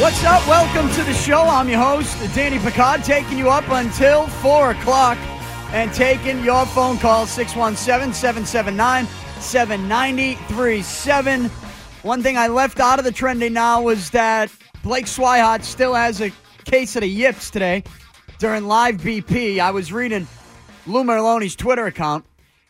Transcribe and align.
What's 0.00 0.22
up? 0.22 0.46
Welcome 0.46 0.94
to 0.94 1.02
the 1.02 1.12
show. 1.12 1.40
I'm 1.40 1.68
your 1.68 1.80
host, 1.80 2.16
Danny 2.32 2.60
Picard, 2.60 3.02
taking 3.02 3.36
you 3.36 3.50
up 3.50 3.68
until 3.68 4.28
4 4.28 4.70
o'clock 4.70 5.18
and 5.72 5.92
taking 5.92 6.44
your 6.44 6.66
phone 6.66 6.98
call 6.98 7.26
617 7.26 8.14
779 8.14 9.06
7937. 9.40 11.46
One 12.02 12.22
thing 12.22 12.38
I 12.38 12.46
left 12.46 12.78
out 12.78 13.00
of 13.00 13.04
the 13.04 13.10
trending 13.10 13.54
now 13.54 13.82
was 13.82 14.10
that 14.10 14.52
Blake 14.84 15.06
Swihart 15.06 15.64
still 15.64 15.94
has 15.94 16.20
a 16.20 16.30
case 16.64 16.94
of 16.94 17.00
the 17.00 17.08
yips 17.08 17.50
today 17.50 17.82
during 18.38 18.68
live 18.68 18.98
BP. 18.98 19.58
I 19.58 19.72
was 19.72 19.92
reading 19.92 20.28
Lou 20.86 21.02
Merloni's 21.02 21.56
Twitter 21.56 21.86
account, 21.86 22.24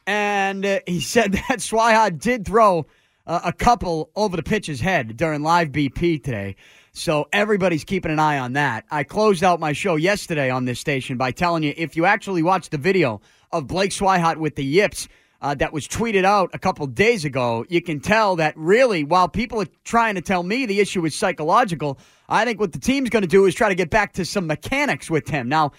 and 0.06 0.64
uh, 0.64 0.80
he 0.86 1.00
said 1.00 1.32
that 1.32 1.58
Swihart 1.58 2.20
did 2.20 2.46
throw 2.46 2.86
uh, 3.26 3.40
a 3.44 3.52
couple 3.52 4.08
over 4.16 4.34
the 4.34 4.42
pitcher's 4.42 4.80
head 4.80 5.18
during 5.18 5.42
live 5.42 5.72
BP 5.72 6.24
today. 6.24 6.56
So 6.92 7.28
everybody's 7.32 7.84
keeping 7.84 8.10
an 8.10 8.18
eye 8.18 8.38
on 8.38 8.54
that. 8.54 8.84
I 8.90 9.04
closed 9.04 9.44
out 9.44 9.60
my 9.60 9.72
show 9.72 9.96
yesterday 9.96 10.50
on 10.50 10.64
this 10.64 10.80
station 10.80 11.16
by 11.16 11.30
telling 11.30 11.62
you 11.62 11.74
if 11.76 11.96
you 11.96 12.04
actually 12.04 12.42
watch 12.42 12.70
the 12.70 12.78
video 12.78 13.20
of 13.52 13.66
Blake 13.66 13.90
Swihart 13.90 14.36
with 14.36 14.56
the 14.56 14.64
yips 14.64 15.08
uh, 15.40 15.54
that 15.54 15.72
was 15.72 15.86
tweeted 15.86 16.24
out 16.24 16.50
a 16.52 16.58
couple 16.58 16.86
days 16.86 17.24
ago, 17.24 17.64
you 17.68 17.80
can 17.80 18.00
tell 18.00 18.36
that 18.36 18.54
really, 18.56 19.04
while 19.04 19.28
people 19.28 19.60
are 19.62 19.68
trying 19.84 20.16
to 20.16 20.20
tell 20.20 20.42
me 20.42 20.66
the 20.66 20.80
issue 20.80 21.04
is 21.04 21.14
psychological, 21.14 21.98
I 22.28 22.44
think 22.44 22.58
what 22.58 22.72
the 22.72 22.80
team's 22.80 23.10
going 23.10 23.22
to 23.22 23.28
do 23.28 23.46
is 23.46 23.54
try 23.54 23.68
to 23.68 23.74
get 23.74 23.90
back 23.90 24.14
to 24.14 24.24
some 24.24 24.46
mechanics 24.46 25.08
with 25.08 25.28
him. 25.28 25.48
Now, 25.48 25.72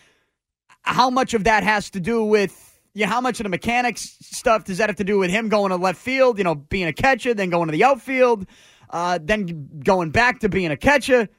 how 0.81 1.09
much 1.09 1.33
of 1.33 1.43
that 1.43 1.63
has 1.63 1.89
to 1.91 1.99
do 1.99 2.23
with 2.23 2.65
yeah, 2.93 3.07
how 3.07 3.21
much 3.21 3.39
of 3.39 3.43
the 3.43 3.49
mechanics 3.49 4.17
stuff 4.21 4.63
does 4.65 4.79
that 4.79 4.89
have 4.89 4.95
to 4.95 5.03
do 5.03 5.19
with 5.19 5.29
him 5.29 5.47
going 5.47 5.69
to 5.69 5.75
left 5.75 6.01
field, 6.01 6.37
you 6.37 6.43
know, 6.43 6.55
being 6.55 6.87
a 6.87 6.93
catcher, 6.93 7.33
then 7.33 7.49
going 7.49 7.67
to 7.67 7.71
the 7.71 7.83
outfield? 7.83 8.47
Uh, 8.89 9.19
then 9.21 9.81
going 9.83 10.11
back 10.11 10.39
to 10.39 10.49
being 10.49 10.71
a 10.71 10.77
catcher. 10.77 11.29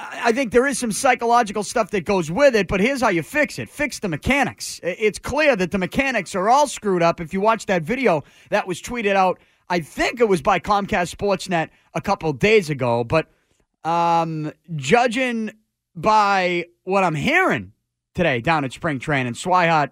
I 0.00 0.30
think 0.30 0.52
there 0.52 0.66
is 0.66 0.78
some 0.78 0.92
psychological 0.92 1.64
stuff 1.64 1.90
that 1.90 2.04
goes 2.04 2.30
with 2.30 2.54
it, 2.54 2.68
but 2.68 2.78
here's 2.80 3.00
how 3.00 3.08
you 3.08 3.22
fix 3.22 3.58
it 3.58 3.68
fix 3.68 3.98
the 3.98 4.08
mechanics. 4.08 4.78
It's 4.82 5.18
clear 5.18 5.56
that 5.56 5.72
the 5.72 5.78
mechanics 5.78 6.36
are 6.36 6.48
all 6.48 6.68
screwed 6.68 7.02
up. 7.02 7.20
If 7.20 7.32
you 7.34 7.40
watch 7.40 7.66
that 7.66 7.82
video 7.82 8.22
that 8.50 8.68
was 8.68 8.80
tweeted 8.80 9.16
out, 9.16 9.40
I 9.68 9.80
think 9.80 10.20
it 10.20 10.28
was 10.28 10.40
by 10.40 10.60
Comcast 10.60 11.14
Sportsnet 11.16 11.70
a 11.94 12.00
couple 12.00 12.32
days 12.32 12.70
ago, 12.70 13.02
but 13.02 13.26
um, 13.84 14.52
judging 14.76 15.50
by 15.96 16.66
what 16.84 17.02
I'm 17.02 17.16
hearing 17.16 17.72
today 18.14 18.40
down 18.40 18.64
at 18.64 18.72
spring 18.72 18.98
training, 19.00 19.34
Swihart 19.34 19.90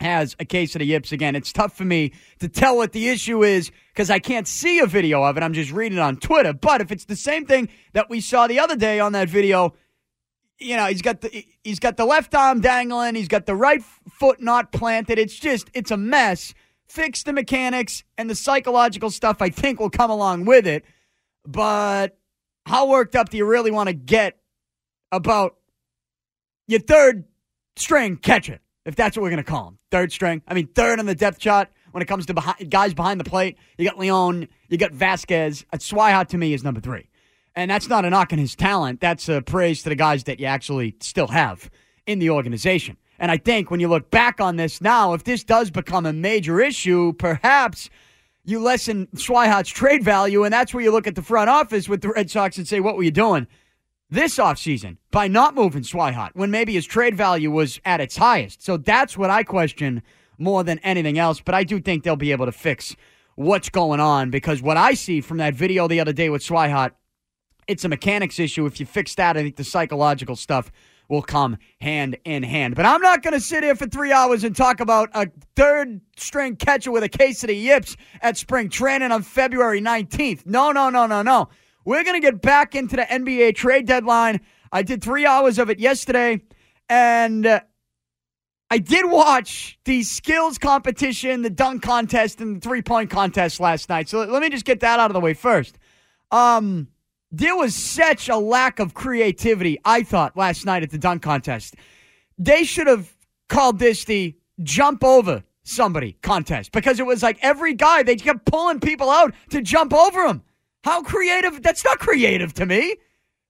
has 0.00 0.36
a 0.38 0.44
case 0.44 0.74
of 0.74 0.80
the 0.80 0.86
yips 0.86 1.12
again. 1.12 1.34
It's 1.34 1.52
tough 1.52 1.76
for 1.76 1.84
me 1.84 2.12
to 2.40 2.48
tell 2.48 2.76
what 2.76 2.92
the 2.92 3.08
issue 3.08 3.42
is 3.42 3.70
because 3.92 4.10
I 4.10 4.18
can't 4.18 4.46
see 4.46 4.78
a 4.78 4.86
video 4.86 5.22
of 5.22 5.36
it. 5.36 5.42
I'm 5.42 5.54
just 5.54 5.72
reading 5.72 5.98
it 5.98 6.02
on 6.02 6.16
Twitter. 6.16 6.52
But 6.52 6.80
if 6.80 6.92
it's 6.92 7.06
the 7.06 7.16
same 7.16 7.46
thing 7.46 7.68
that 7.92 8.10
we 8.10 8.20
saw 8.20 8.46
the 8.46 8.58
other 8.58 8.76
day 8.76 9.00
on 9.00 9.12
that 9.12 9.28
video, 9.28 9.74
you 10.58 10.76
know, 10.76 10.86
he's 10.86 11.02
got 11.02 11.20
the 11.20 11.44
he's 11.64 11.80
got 11.80 11.96
the 11.96 12.04
left 12.04 12.34
arm 12.34 12.60
dangling, 12.60 13.14
he's 13.14 13.28
got 13.28 13.46
the 13.46 13.54
right 13.54 13.82
foot 13.82 14.40
not 14.40 14.72
planted. 14.72 15.18
It's 15.18 15.38
just 15.38 15.70
it's 15.74 15.90
a 15.90 15.96
mess. 15.96 16.54
Fix 16.88 17.24
the 17.24 17.32
mechanics 17.32 18.04
and 18.16 18.30
the 18.30 18.34
psychological 18.34 19.10
stuff 19.10 19.42
I 19.42 19.50
think 19.50 19.80
will 19.80 19.90
come 19.90 20.10
along 20.10 20.44
with 20.44 20.66
it. 20.66 20.84
But 21.44 22.16
how 22.64 22.88
worked 22.88 23.16
up 23.16 23.30
do 23.30 23.36
you 23.36 23.44
really 23.44 23.70
want 23.70 23.88
to 23.88 23.92
get 23.92 24.38
about 25.10 25.56
your 26.68 26.80
third 26.80 27.24
string 27.76 28.16
catcher? 28.16 28.60
If 28.86 28.96
that's 28.96 29.16
what 29.16 29.22
we're 29.24 29.30
going 29.30 29.44
to 29.44 29.44
call 29.44 29.68
him. 29.68 29.78
Third 29.90 30.12
string. 30.12 30.40
I 30.48 30.54
mean, 30.54 30.68
third 30.68 30.98
on 30.98 31.04
the 31.04 31.14
depth 31.14 31.38
chart 31.38 31.68
when 31.90 32.00
it 32.02 32.06
comes 32.06 32.24
to 32.26 32.34
behind, 32.34 32.70
guys 32.70 32.94
behind 32.94 33.20
the 33.20 33.24
plate. 33.24 33.58
You 33.76 33.84
got 33.84 33.98
Leon, 33.98 34.48
you 34.68 34.78
got 34.78 34.92
Vasquez. 34.92 35.66
Swihart 35.74 36.28
to 36.28 36.38
me 36.38 36.54
is 36.54 36.64
number 36.64 36.80
three. 36.80 37.10
And 37.54 37.70
that's 37.70 37.88
not 37.88 38.04
a 38.04 38.10
knock 38.10 38.32
on 38.32 38.38
his 38.38 38.54
talent. 38.54 39.00
That's 39.00 39.28
a 39.28 39.42
praise 39.42 39.82
to 39.82 39.88
the 39.88 39.94
guys 39.94 40.24
that 40.24 40.40
you 40.40 40.46
actually 40.46 40.94
still 41.00 41.28
have 41.28 41.70
in 42.06 42.18
the 42.18 42.30
organization. 42.30 42.96
And 43.18 43.30
I 43.30 43.38
think 43.38 43.70
when 43.70 43.80
you 43.80 43.88
look 43.88 44.10
back 44.10 44.40
on 44.40 44.56
this 44.56 44.80
now, 44.80 45.14
if 45.14 45.24
this 45.24 45.42
does 45.42 45.70
become 45.70 46.06
a 46.06 46.12
major 46.12 46.60
issue, 46.60 47.14
perhaps 47.14 47.88
you 48.44 48.60
lessen 48.60 49.08
Swihart's 49.14 49.70
trade 49.70 50.04
value, 50.04 50.44
and 50.44 50.52
that's 50.52 50.72
where 50.74 50.84
you 50.84 50.92
look 50.92 51.06
at 51.06 51.14
the 51.14 51.22
front 51.22 51.48
office 51.50 51.88
with 51.88 52.02
the 52.02 52.10
Red 52.10 52.30
Sox 52.30 52.58
and 52.58 52.68
say, 52.68 52.78
what 52.78 52.96
were 52.96 53.02
you 53.02 53.10
doing? 53.10 53.46
This 54.10 54.38
offseason 54.38 54.98
by 55.10 55.28
not 55.28 55.54
moving 55.54 55.82
Swihart 55.82 56.30
when 56.34 56.50
maybe 56.50 56.74
his 56.74 56.86
trade 56.86 57.16
value 57.16 57.50
was 57.50 57.80
at 57.84 58.00
its 58.00 58.16
highest. 58.16 58.62
So 58.62 58.76
that's 58.76 59.18
what 59.18 59.30
I 59.30 59.42
question 59.42 60.02
more 60.38 60.62
than 60.62 60.78
anything 60.80 61.18
else. 61.18 61.40
But 61.40 61.54
I 61.54 61.64
do 61.64 61.80
think 61.80 62.04
they'll 62.04 62.16
be 62.16 62.32
able 62.32 62.46
to 62.46 62.52
fix 62.52 62.94
what's 63.34 63.68
going 63.68 64.00
on 64.00 64.30
because 64.30 64.62
what 64.62 64.76
I 64.76 64.94
see 64.94 65.20
from 65.20 65.38
that 65.38 65.54
video 65.54 65.88
the 65.88 66.00
other 66.00 66.12
day 66.12 66.30
with 66.30 66.42
Swihart, 66.42 66.92
it's 67.66 67.84
a 67.84 67.88
mechanics 67.88 68.38
issue. 68.38 68.64
If 68.66 68.78
you 68.78 68.86
fix 68.86 69.14
that, 69.16 69.36
I 69.36 69.42
think 69.42 69.56
the 69.56 69.64
psychological 69.64 70.36
stuff 70.36 70.70
will 71.08 71.22
come 71.22 71.56
hand 71.80 72.16
in 72.24 72.42
hand. 72.42 72.74
But 72.74 72.84
I'm 72.84 73.00
not 73.00 73.22
going 73.22 73.34
to 73.34 73.40
sit 73.40 73.62
here 73.62 73.76
for 73.76 73.86
three 73.86 74.12
hours 74.12 74.44
and 74.44 74.56
talk 74.56 74.80
about 74.80 75.10
a 75.14 75.28
third 75.54 76.00
string 76.16 76.56
catcher 76.56 76.90
with 76.90 77.02
a 77.02 77.08
case 77.08 77.42
of 77.44 77.48
the 77.48 77.56
yips 77.56 77.96
at 78.20 78.36
spring 78.36 78.68
training 78.68 79.12
on 79.12 79.22
February 79.22 79.80
19th. 79.80 80.46
No, 80.46 80.72
no, 80.72 80.90
no, 80.90 81.06
no, 81.06 81.22
no. 81.22 81.48
We're 81.86 82.02
going 82.02 82.20
to 82.20 82.20
get 82.20 82.42
back 82.42 82.74
into 82.74 82.96
the 82.96 83.02
NBA 83.02 83.54
trade 83.54 83.86
deadline. 83.86 84.40
I 84.72 84.82
did 84.82 85.02
three 85.02 85.24
hours 85.24 85.60
of 85.60 85.70
it 85.70 85.78
yesterday, 85.78 86.42
and 86.88 87.46
uh, 87.46 87.60
I 88.68 88.78
did 88.78 89.08
watch 89.08 89.78
the 89.84 90.02
skills 90.02 90.58
competition, 90.58 91.42
the 91.42 91.50
dunk 91.50 91.82
contest, 91.82 92.40
and 92.40 92.56
the 92.56 92.60
three 92.60 92.82
point 92.82 93.08
contest 93.10 93.60
last 93.60 93.88
night. 93.88 94.08
So 94.08 94.18
let 94.24 94.42
me 94.42 94.50
just 94.50 94.64
get 94.64 94.80
that 94.80 94.98
out 94.98 95.10
of 95.10 95.14
the 95.14 95.20
way 95.20 95.32
first. 95.32 95.78
Um, 96.32 96.88
there 97.30 97.54
was 97.54 97.76
such 97.76 98.28
a 98.28 98.36
lack 98.36 98.80
of 98.80 98.92
creativity, 98.92 99.78
I 99.84 100.02
thought, 100.02 100.36
last 100.36 100.66
night 100.66 100.82
at 100.82 100.90
the 100.90 100.98
dunk 100.98 101.22
contest. 101.22 101.76
They 102.36 102.64
should 102.64 102.88
have 102.88 103.16
called 103.48 103.78
this 103.78 104.04
the 104.04 104.34
jump 104.64 105.04
over 105.04 105.44
somebody 105.62 106.16
contest 106.20 106.72
because 106.72 106.98
it 106.98 107.06
was 107.06 107.22
like 107.22 107.38
every 107.42 107.74
guy, 107.74 108.02
they 108.02 108.16
kept 108.16 108.44
pulling 108.44 108.80
people 108.80 109.08
out 109.08 109.32
to 109.50 109.62
jump 109.62 109.94
over 109.94 110.26
them. 110.26 110.42
How 110.86 111.02
creative? 111.02 111.62
That's 111.64 111.84
not 111.84 111.98
creative 111.98 112.54
to 112.54 112.64
me. 112.64 112.94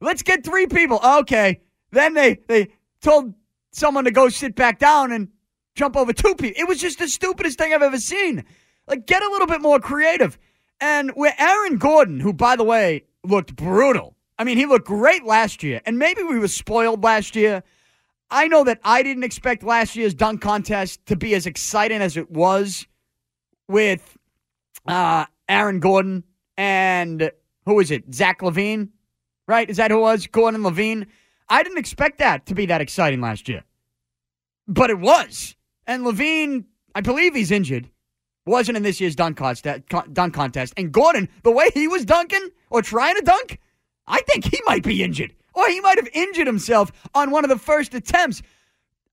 Let's 0.00 0.22
get 0.22 0.42
three 0.42 0.66
people. 0.66 0.98
Okay. 1.04 1.60
Then 1.92 2.14
they 2.14 2.38
they 2.48 2.68
told 3.02 3.34
someone 3.72 4.04
to 4.04 4.10
go 4.10 4.30
sit 4.30 4.54
back 4.54 4.78
down 4.78 5.12
and 5.12 5.28
jump 5.74 5.98
over 5.98 6.14
two 6.14 6.34
people. 6.34 6.58
It 6.58 6.66
was 6.66 6.80
just 6.80 6.98
the 6.98 7.06
stupidest 7.06 7.58
thing 7.58 7.74
I've 7.74 7.82
ever 7.82 7.98
seen. 7.98 8.42
Like, 8.88 9.06
get 9.06 9.22
a 9.22 9.28
little 9.28 9.46
bit 9.46 9.60
more 9.60 9.78
creative. 9.78 10.38
And 10.80 11.10
where 11.10 11.34
Aaron 11.38 11.76
Gordon, 11.76 12.20
who, 12.20 12.32
by 12.32 12.56
the 12.56 12.64
way, 12.64 13.04
looked 13.22 13.54
brutal. 13.54 14.16
I 14.38 14.44
mean, 14.44 14.56
he 14.56 14.64
looked 14.64 14.86
great 14.86 15.26
last 15.26 15.62
year, 15.62 15.82
and 15.84 15.98
maybe 15.98 16.22
we 16.22 16.38
were 16.38 16.48
spoiled 16.48 17.04
last 17.04 17.36
year. 17.36 17.62
I 18.30 18.48
know 18.48 18.64
that 18.64 18.80
I 18.82 19.02
didn't 19.02 19.24
expect 19.24 19.62
last 19.62 19.94
year's 19.94 20.14
dunk 20.14 20.40
contest 20.40 21.04
to 21.06 21.16
be 21.16 21.34
as 21.34 21.46
exciting 21.46 22.00
as 22.00 22.16
it 22.16 22.30
was 22.30 22.86
with 23.68 24.16
uh, 24.86 25.26
Aaron 25.50 25.80
Gordon 25.80 26.24
and 26.56 27.30
who 27.64 27.80
is 27.80 27.90
it? 27.90 28.14
Zach 28.14 28.40
LaVine, 28.40 28.90
right? 29.46 29.68
Is 29.68 29.76
that 29.76 29.90
who 29.90 29.98
it 29.98 30.02
was? 30.02 30.26
Gordon 30.26 30.62
LaVine. 30.62 31.06
I 31.48 31.62
didn't 31.62 31.78
expect 31.78 32.18
that 32.18 32.46
to 32.46 32.54
be 32.54 32.66
that 32.66 32.80
exciting 32.80 33.20
last 33.20 33.48
year, 33.48 33.64
but 34.66 34.90
it 34.90 34.98
was. 34.98 35.54
And 35.86 36.04
LaVine, 36.04 36.64
I 36.94 37.00
believe 37.00 37.34
he's 37.34 37.50
injured, 37.50 37.88
wasn't 38.46 38.76
in 38.76 38.82
this 38.82 39.00
year's 39.00 39.16
dunk 39.16 39.36
contest. 39.36 39.86
Dunk 40.12 40.34
contest. 40.34 40.74
And 40.76 40.92
Gordon, 40.92 41.28
the 41.42 41.52
way 41.52 41.70
he 41.74 41.86
was 41.88 42.04
dunking 42.04 42.48
or 42.70 42.82
trying 42.82 43.14
to 43.16 43.22
dunk, 43.22 43.60
I 44.06 44.20
think 44.22 44.44
he 44.44 44.60
might 44.66 44.82
be 44.82 45.02
injured, 45.02 45.34
or 45.54 45.68
he 45.68 45.80
might 45.80 45.98
have 45.98 46.08
injured 46.12 46.46
himself 46.46 46.92
on 47.14 47.30
one 47.30 47.44
of 47.44 47.50
the 47.50 47.58
first 47.58 47.94
attempts. 47.94 48.42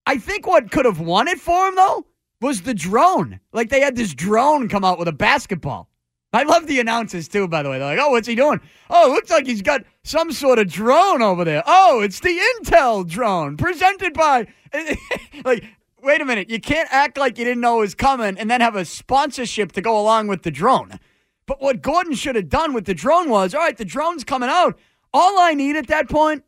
I 0.05 0.17
think 0.17 0.47
what 0.47 0.71
could 0.71 0.85
have 0.85 0.99
won 0.99 1.27
it 1.27 1.39
for 1.39 1.67
him 1.67 1.75
though 1.75 2.05
was 2.41 2.61
the 2.61 2.73
drone. 2.73 3.39
Like 3.53 3.69
they 3.69 3.79
had 3.79 3.95
this 3.95 4.13
drone 4.13 4.67
come 4.67 4.83
out 4.83 4.99
with 4.99 5.07
a 5.07 5.13
basketball. 5.13 5.89
I 6.33 6.43
love 6.43 6.65
the 6.65 6.79
announcers 6.79 7.27
too, 7.27 7.47
by 7.47 7.61
the 7.61 7.69
way. 7.69 7.77
They're 7.77 7.95
like, 7.95 7.99
oh, 8.01 8.09
what's 8.09 8.27
he 8.27 8.33
doing? 8.33 8.59
Oh, 8.89 9.11
it 9.11 9.13
looks 9.13 9.29
like 9.29 9.45
he's 9.45 9.61
got 9.61 9.83
some 10.03 10.31
sort 10.31 10.57
of 10.57 10.67
drone 10.67 11.21
over 11.21 11.45
there. 11.45 11.61
Oh, 11.67 12.01
it's 12.01 12.19
the 12.19 12.39
Intel 12.55 13.07
drone 13.07 13.55
presented 13.55 14.13
by. 14.13 14.47
like, 15.45 15.63
wait 16.01 16.21
a 16.21 16.25
minute. 16.25 16.49
You 16.49 16.59
can't 16.59 16.89
act 16.91 17.17
like 17.17 17.37
you 17.37 17.45
didn't 17.45 17.61
know 17.61 17.77
it 17.77 17.81
was 17.81 17.95
coming 17.95 18.37
and 18.39 18.49
then 18.49 18.61
have 18.61 18.75
a 18.75 18.83
sponsorship 18.83 19.73
to 19.73 19.81
go 19.81 19.99
along 19.99 20.27
with 20.27 20.41
the 20.41 20.51
drone. 20.51 20.99
But 21.45 21.61
what 21.61 21.81
Gordon 21.83 22.13
should 22.13 22.35
have 22.35 22.49
done 22.49 22.73
with 22.73 22.85
the 22.85 22.95
drone 22.95 23.29
was 23.29 23.53
all 23.53 23.61
right, 23.61 23.77
the 23.77 23.85
drone's 23.85 24.23
coming 24.23 24.49
out. 24.49 24.79
All 25.13 25.37
I 25.37 25.53
need 25.53 25.75
at 25.75 25.87
that 25.87 26.09
point 26.09 26.43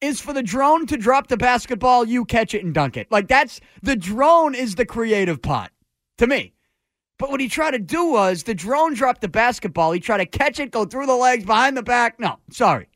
is 0.00 0.20
for 0.20 0.32
the 0.32 0.42
drone 0.42 0.86
to 0.86 0.96
drop 0.96 1.28
the 1.28 1.36
basketball, 1.36 2.06
you 2.06 2.24
catch 2.24 2.54
it 2.54 2.64
and 2.64 2.72
dunk 2.72 2.96
it. 2.96 3.10
Like 3.10 3.28
that's 3.28 3.60
the 3.82 3.94
drone 3.94 4.54
is 4.54 4.76
the 4.76 4.86
creative 4.86 5.42
part 5.42 5.70
to 6.18 6.26
me. 6.26 6.54
But 7.22 7.30
what 7.30 7.38
he 7.38 7.46
tried 7.46 7.70
to 7.70 7.78
do 7.78 8.06
was 8.06 8.42
the 8.42 8.52
drone 8.52 8.94
dropped 8.94 9.20
the 9.20 9.28
basketball. 9.28 9.92
He 9.92 10.00
tried 10.00 10.18
to 10.18 10.26
catch 10.26 10.58
it, 10.58 10.72
go 10.72 10.84
through 10.84 11.06
the 11.06 11.14
legs, 11.14 11.44
behind 11.44 11.76
the 11.76 11.82
back. 11.84 12.18
No, 12.18 12.40
sorry. 12.50 12.88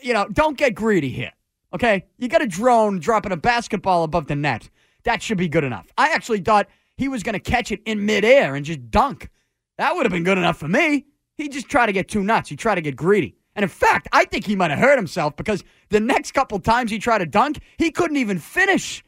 You 0.00 0.14
know, 0.14 0.26
don't 0.32 0.56
get 0.56 0.74
greedy 0.74 1.10
here. 1.10 1.32
Okay? 1.74 2.06
You 2.16 2.28
got 2.28 2.40
a 2.40 2.46
drone 2.46 2.98
dropping 2.98 3.30
a 3.30 3.36
basketball 3.36 4.04
above 4.04 4.26
the 4.26 4.36
net. 4.36 4.70
That 5.04 5.20
should 5.20 5.36
be 5.36 5.50
good 5.50 5.64
enough. 5.64 5.92
I 5.98 6.12
actually 6.12 6.40
thought 6.40 6.66
he 6.96 7.08
was 7.08 7.22
going 7.22 7.34
to 7.34 7.38
catch 7.38 7.70
it 7.70 7.82
in 7.84 8.06
midair 8.06 8.54
and 8.54 8.64
just 8.64 8.90
dunk. 8.90 9.28
That 9.76 9.94
would 9.96 10.06
have 10.06 10.12
been 10.12 10.24
good 10.24 10.38
enough 10.38 10.56
for 10.56 10.68
me. 10.68 11.04
He 11.36 11.50
just 11.50 11.68
tried 11.68 11.86
to 11.88 11.92
get 11.92 12.08
too 12.08 12.22
nuts. 12.22 12.48
He 12.48 12.56
tried 12.56 12.76
to 12.76 12.80
get 12.80 12.96
greedy. 12.96 13.36
And 13.54 13.64
in 13.64 13.68
fact, 13.68 14.08
I 14.12 14.24
think 14.24 14.46
he 14.46 14.56
might 14.56 14.70
have 14.70 14.80
hurt 14.80 14.96
himself 14.96 15.36
because 15.36 15.62
the 15.90 16.00
next 16.00 16.32
couple 16.32 16.58
times 16.58 16.90
he 16.90 16.98
tried 16.98 17.18
to 17.18 17.26
dunk, 17.26 17.60
he 17.76 17.90
couldn't 17.90 18.16
even 18.16 18.38
finish. 18.38 19.04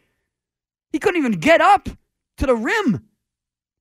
He 0.93 0.99
couldn't 0.99 1.19
even 1.19 1.33
get 1.33 1.63
up 1.63 1.89
to 2.37 2.45
the 2.45 2.55
rim. 2.55 3.09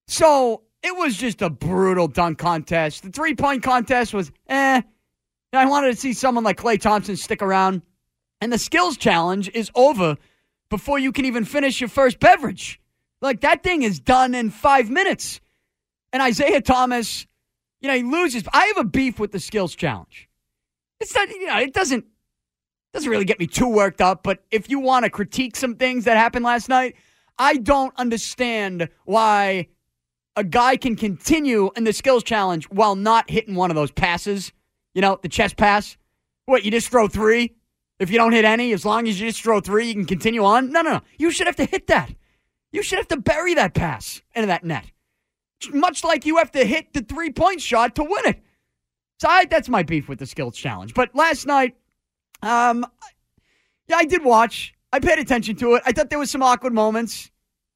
So 0.07 0.63
it 0.81 0.95
was 0.95 1.15
just 1.17 1.41
a 1.41 1.49
brutal 1.49 2.07
dunk 2.07 2.37
contest. 2.37 3.03
The 3.03 3.11
three 3.11 3.35
point 3.35 3.63
contest 3.63 4.13
was 4.13 4.31
eh. 4.47 4.81
I 5.53 5.65
wanted 5.65 5.91
to 5.91 5.95
see 5.95 6.13
someone 6.13 6.43
like 6.43 6.57
Klay 6.57 6.79
Thompson 6.81 7.15
stick 7.15 7.41
around. 7.41 7.83
And 8.41 8.51
the 8.51 8.57
skills 8.57 8.97
challenge 8.97 9.49
is 9.53 9.71
over 9.75 10.17
before 10.69 10.99
you 10.99 11.11
can 11.11 11.25
even 11.25 11.45
finish 11.45 11.79
your 11.79 11.87
first 11.87 12.19
beverage. 12.19 12.81
Like 13.21 13.41
that 13.41 13.63
thing 13.63 13.83
is 13.83 13.99
done 13.99 14.35
in 14.35 14.49
five 14.49 14.89
minutes. 14.89 15.39
And 16.11 16.21
Isaiah 16.21 16.59
Thomas, 16.59 17.25
you 17.79 17.87
know, 17.87 17.95
he 17.95 18.03
loses. 18.03 18.43
I 18.51 18.65
have 18.65 18.77
a 18.77 18.83
beef 18.83 19.19
with 19.19 19.31
the 19.31 19.39
skills 19.39 19.75
challenge. 19.75 20.27
It's 20.99 21.15
not, 21.15 21.29
you 21.29 21.45
know, 21.45 21.59
it 21.59 21.73
doesn't 21.73 22.05
doesn't 22.93 23.09
really 23.09 23.25
get 23.25 23.39
me 23.39 23.47
too 23.47 23.67
worked 23.67 24.01
up, 24.01 24.21
but 24.21 24.43
if 24.51 24.69
you 24.69 24.79
want 24.79 25.03
to 25.03 25.09
critique 25.09 25.55
some 25.55 25.75
things 25.75 26.05
that 26.05 26.15
happened 26.15 26.45
last 26.45 26.69
night, 26.69 26.95
I 27.39 27.57
don't 27.57 27.93
understand 27.97 28.89
why 29.05 29.67
a 30.35 30.43
guy 30.43 30.77
can 30.77 30.95
continue 30.95 31.69
in 31.75 31.83
the 31.83 31.93
skills 31.93 32.23
challenge 32.23 32.65
while 32.65 32.95
not 32.95 33.29
hitting 33.29 33.55
one 33.55 33.71
of 33.71 33.75
those 33.75 33.91
passes. 33.91 34.51
You 34.93 35.01
know, 35.01 35.19
the 35.21 35.29
chest 35.29 35.57
pass. 35.57 35.97
What, 36.45 36.63
you 36.63 36.71
just 36.71 36.89
throw 36.89 37.07
three? 37.07 37.55
If 37.99 38.09
you 38.09 38.17
don't 38.17 38.33
hit 38.33 38.45
any, 38.45 38.73
as 38.73 38.85
long 38.85 39.07
as 39.07 39.19
you 39.19 39.27
just 39.27 39.41
throw 39.41 39.59
three, 39.59 39.87
you 39.87 39.93
can 39.93 40.05
continue 40.05 40.43
on? 40.43 40.71
No, 40.71 40.81
no, 40.81 40.93
no. 40.93 41.01
You 41.17 41.31
should 41.31 41.47
have 41.47 41.55
to 41.57 41.65
hit 41.65 41.87
that. 41.87 42.13
You 42.71 42.81
should 42.81 42.97
have 42.97 43.07
to 43.09 43.17
bury 43.17 43.53
that 43.53 43.73
pass 43.73 44.21
into 44.35 44.47
that 44.47 44.63
net. 44.63 44.85
Much 45.71 46.03
like 46.03 46.25
you 46.25 46.37
have 46.37 46.51
to 46.51 46.65
hit 46.65 46.93
the 46.93 47.01
three 47.01 47.31
point 47.31 47.61
shot 47.61 47.95
to 47.95 48.03
win 48.03 48.25
it. 48.25 48.41
So 49.19 49.29
I, 49.29 49.45
that's 49.45 49.69
my 49.69 49.83
beef 49.83 50.09
with 50.09 50.19
the 50.19 50.25
skills 50.25 50.57
challenge. 50.57 50.93
But 50.93 51.15
last 51.15 51.45
night, 51.45 51.75
um, 52.41 52.85
yeah, 53.87 53.97
I 53.97 54.05
did 54.05 54.23
watch. 54.23 54.73
I 54.91 54.99
paid 54.99 55.19
attention 55.19 55.55
to 55.57 55.75
it. 55.75 55.83
I 55.85 55.91
thought 55.91 56.09
there 56.09 56.19
was 56.19 56.31
some 56.31 56.43
awkward 56.43 56.73
moments. 56.73 57.31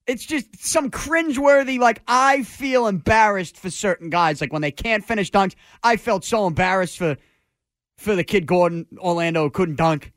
It's 0.07 0.25
just 0.25 0.65
some 0.65 0.89
cringeworthy, 0.89 1.79
like, 1.79 2.01
I 2.07 2.43
feel 2.43 2.87
embarrassed 2.87 3.57
for 3.57 3.69
certain 3.69 4.09
guys. 4.09 4.39
Like, 4.39 4.53
when 4.53 4.61
they 4.61 4.71
can't 4.71 5.03
finish 5.05 5.29
dunks, 5.31 5.53
I 5.83 5.97
felt 5.97 6.23
so 6.25 6.47
embarrassed 6.47 6.97
for 6.97 7.17
for 7.97 8.15
the 8.15 8.23
kid 8.23 8.45
Gordon 8.45 8.85
Orlando 8.99 9.43
who 9.43 9.49
couldn't 9.49 9.75
dunk. 9.75 10.13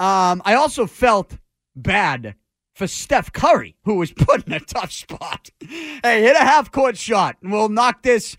Um, 0.00 0.42
I 0.44 0.54
also 0.54 0.86
felt 0.86 1.38
bad 1.76 2.34
for 2.74 2.86
Steph 2.86 3.32
Curry, 3.32 3.76
who 3.84 3.94
was 3.94 4.12
put 4.16 4.46
in 4.46 4.52
a 4.52 4.60
tough 4.60 4.90
spot. 4.92 5.50
Hey, 5.60 6.22
hit 6.22 6.34
a 6.36 6.40
half 6.40 6.70
court 6.72 6.96
shot, 6.98 7.36
and 7.42 7.52
we'll 7.52 7.68
knock 7.68 8.02
this 8.02 8.36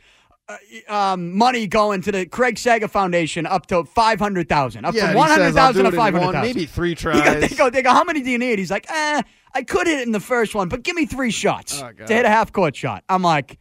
uh, 0.50 0.58
um, 0.94 1.38
money 1.38 1.68
going 1.68 2.02
to 2.02 2.12
the 2.12 2.26
Craig 2.26 2.58
Sager 2.58 2.88
Foundation 2.88 3.46
up 3.46 3.66
to 3.68 3.86
five 3.86 4.20
hundred 4.20 4.50
thousand, 4.50 4.86
up 4.86 4.94
Yeah, 4.94 5.12
he 5.12 5.16
one 5.16 5.30
hundred 5.30 5.46
"I'll 5.46 5.54
thousand 5.54 5.86
to 5.86 5.92
five 5.94 6.14
hundred 6.14 6.34
thousand. 6.34 6.42
maybe 6.42 6.66
three 6.66 6.94
tries. 6.96 7.50
they 7.50 7.56
go, 7.56 7.70
they 7.70 7.82
go, 7.82 7.92
how 7.92 8.04
many 8.04 8.22
do 8.22 8.30
you 8.30 8.38
need? 8.38 8.60
He's 8.60 8.72
like, 8.72 8.86
eh, 8.92 9.22
I 9.54 9.64
could 9.64 9.88
hit 9.88 10.00
it 10.00 10.06
in 10.08 10.12
the 10.12 10.20
first 10.20 10.56
one, 10.56 10.70
but 10.70 10.84
give 10.84 10.96
me 10.96 11.06
three 11.06 11.32
shots 11.32 11.82
Oh, 11.82 11.92
to 11.92 12.14
hit 12.14 12.26
a 12.26 12.30
half 12.30 12.52
court 12.54 12.76
shot. 12.76 13.04
I'm 13.10 13.22
like, 13.22 13.58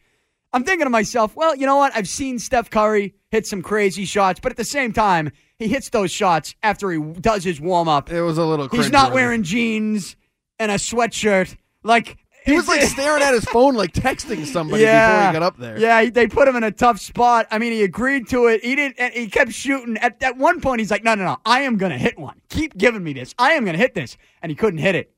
I'm 0.53 0.63
thinking 0.63 0.85
to 0.85 0.89
myself, 0.89 1.35
well, 1.35 1.55
you 1.55 1.65
know 1.65 1.77
what? 1.77 1.95
I've 1.95 2.07
seen 2.09 2.37
Steph 2.39 2.69
Curry 2.69 3.15
hit 3.29 3.47
some 3.47 3.61
crazy 3.61 4.05
shots, 4.05 4.39
but 4.41 4.51
at 4.51 4.57
the 4.57 4.65
same 4.65 4.91
time, 4.93 5.31
he 5.57 5.67
hits 5.67 5.89
those 5.89 6.11
shots 6.11 6.55
after 6.63 6.91
he 6.91 6.99
does 6.99 7.43
his 7.43 7.61
warm 7.61 7.87
up. 7.87 8.11
It 8.11 8.21
was 8.21 8.37
a 8.37 8.45
little. 8.45 8.67
Crazy. 8.67 8.83
He's 8.83 8.91
not 8.91 9.13
wearing 9.13 9.43
jeans 9.43 10.15
and 10.59 10.71
a 10.71 10.75
sweatshirt. 10.75 11.55
Like 11.83 12.17
He 12.45 12.53
was 12.53 12.67
like 12.67 12.81
staring 12.81 13.23
at 13.23 13.33
his 13.33 13.45
phone, 13.53 13.75
like 13.75 13.93
texting 13.93 14.45
somebody 14.45 14.83
yeah, 14.83 15.15
before 15.17 15.27
he 15.27 15.33
got 15.33 15.43
up 15.43 15.57
there. 15.57 15.79
Yeah, 15.79 16.09
they 16.09 16.27
put 16.27 16.47
him 16.47 16.55
in 16.55 16.63
a 16.63 16.71
tough 16.71 16.99
spot. 16.99 17.47
I 17.51 17.57
mean, 17.59 17.71
he 17.71 17.83
agreed 17.83 18.27
to 18.29 18.47
it. 18.47 18.63
He 18.63 18.75
didn't. 18.75 18.99
and 18.99 19.13
He 19.13 19.27
kept 19.27 19.51
shooting. 19.53 19.97
At 19.97 20.21
at 20.21 20.37
one 20.37 20.59
point, 20.61 20.79
he's 20.79 20.91
like, 20.91 21.03
"No, 21.03 21.15
no, 21.15 21.23
no! 21.23 21.37
I 21.45 21.61
am 21.61 21.77
gonna 21.77 21.97
hit 21.97 22.17
one. 22.19 22.41
Keep 22.49 22.77
giving 22.77 23.03
me 23.03 23.13
this. 23.13 23.33
I 23.37 23.51
am 23.53 23.63
gonna 23.63 23.77
hit 23.77 23.93
this." 23.93 24.17
And 24.41 24.49
he 24.51 24.55
couldn't 24.55 24.79
hit 24.79 24.95
it. 24.95 25.10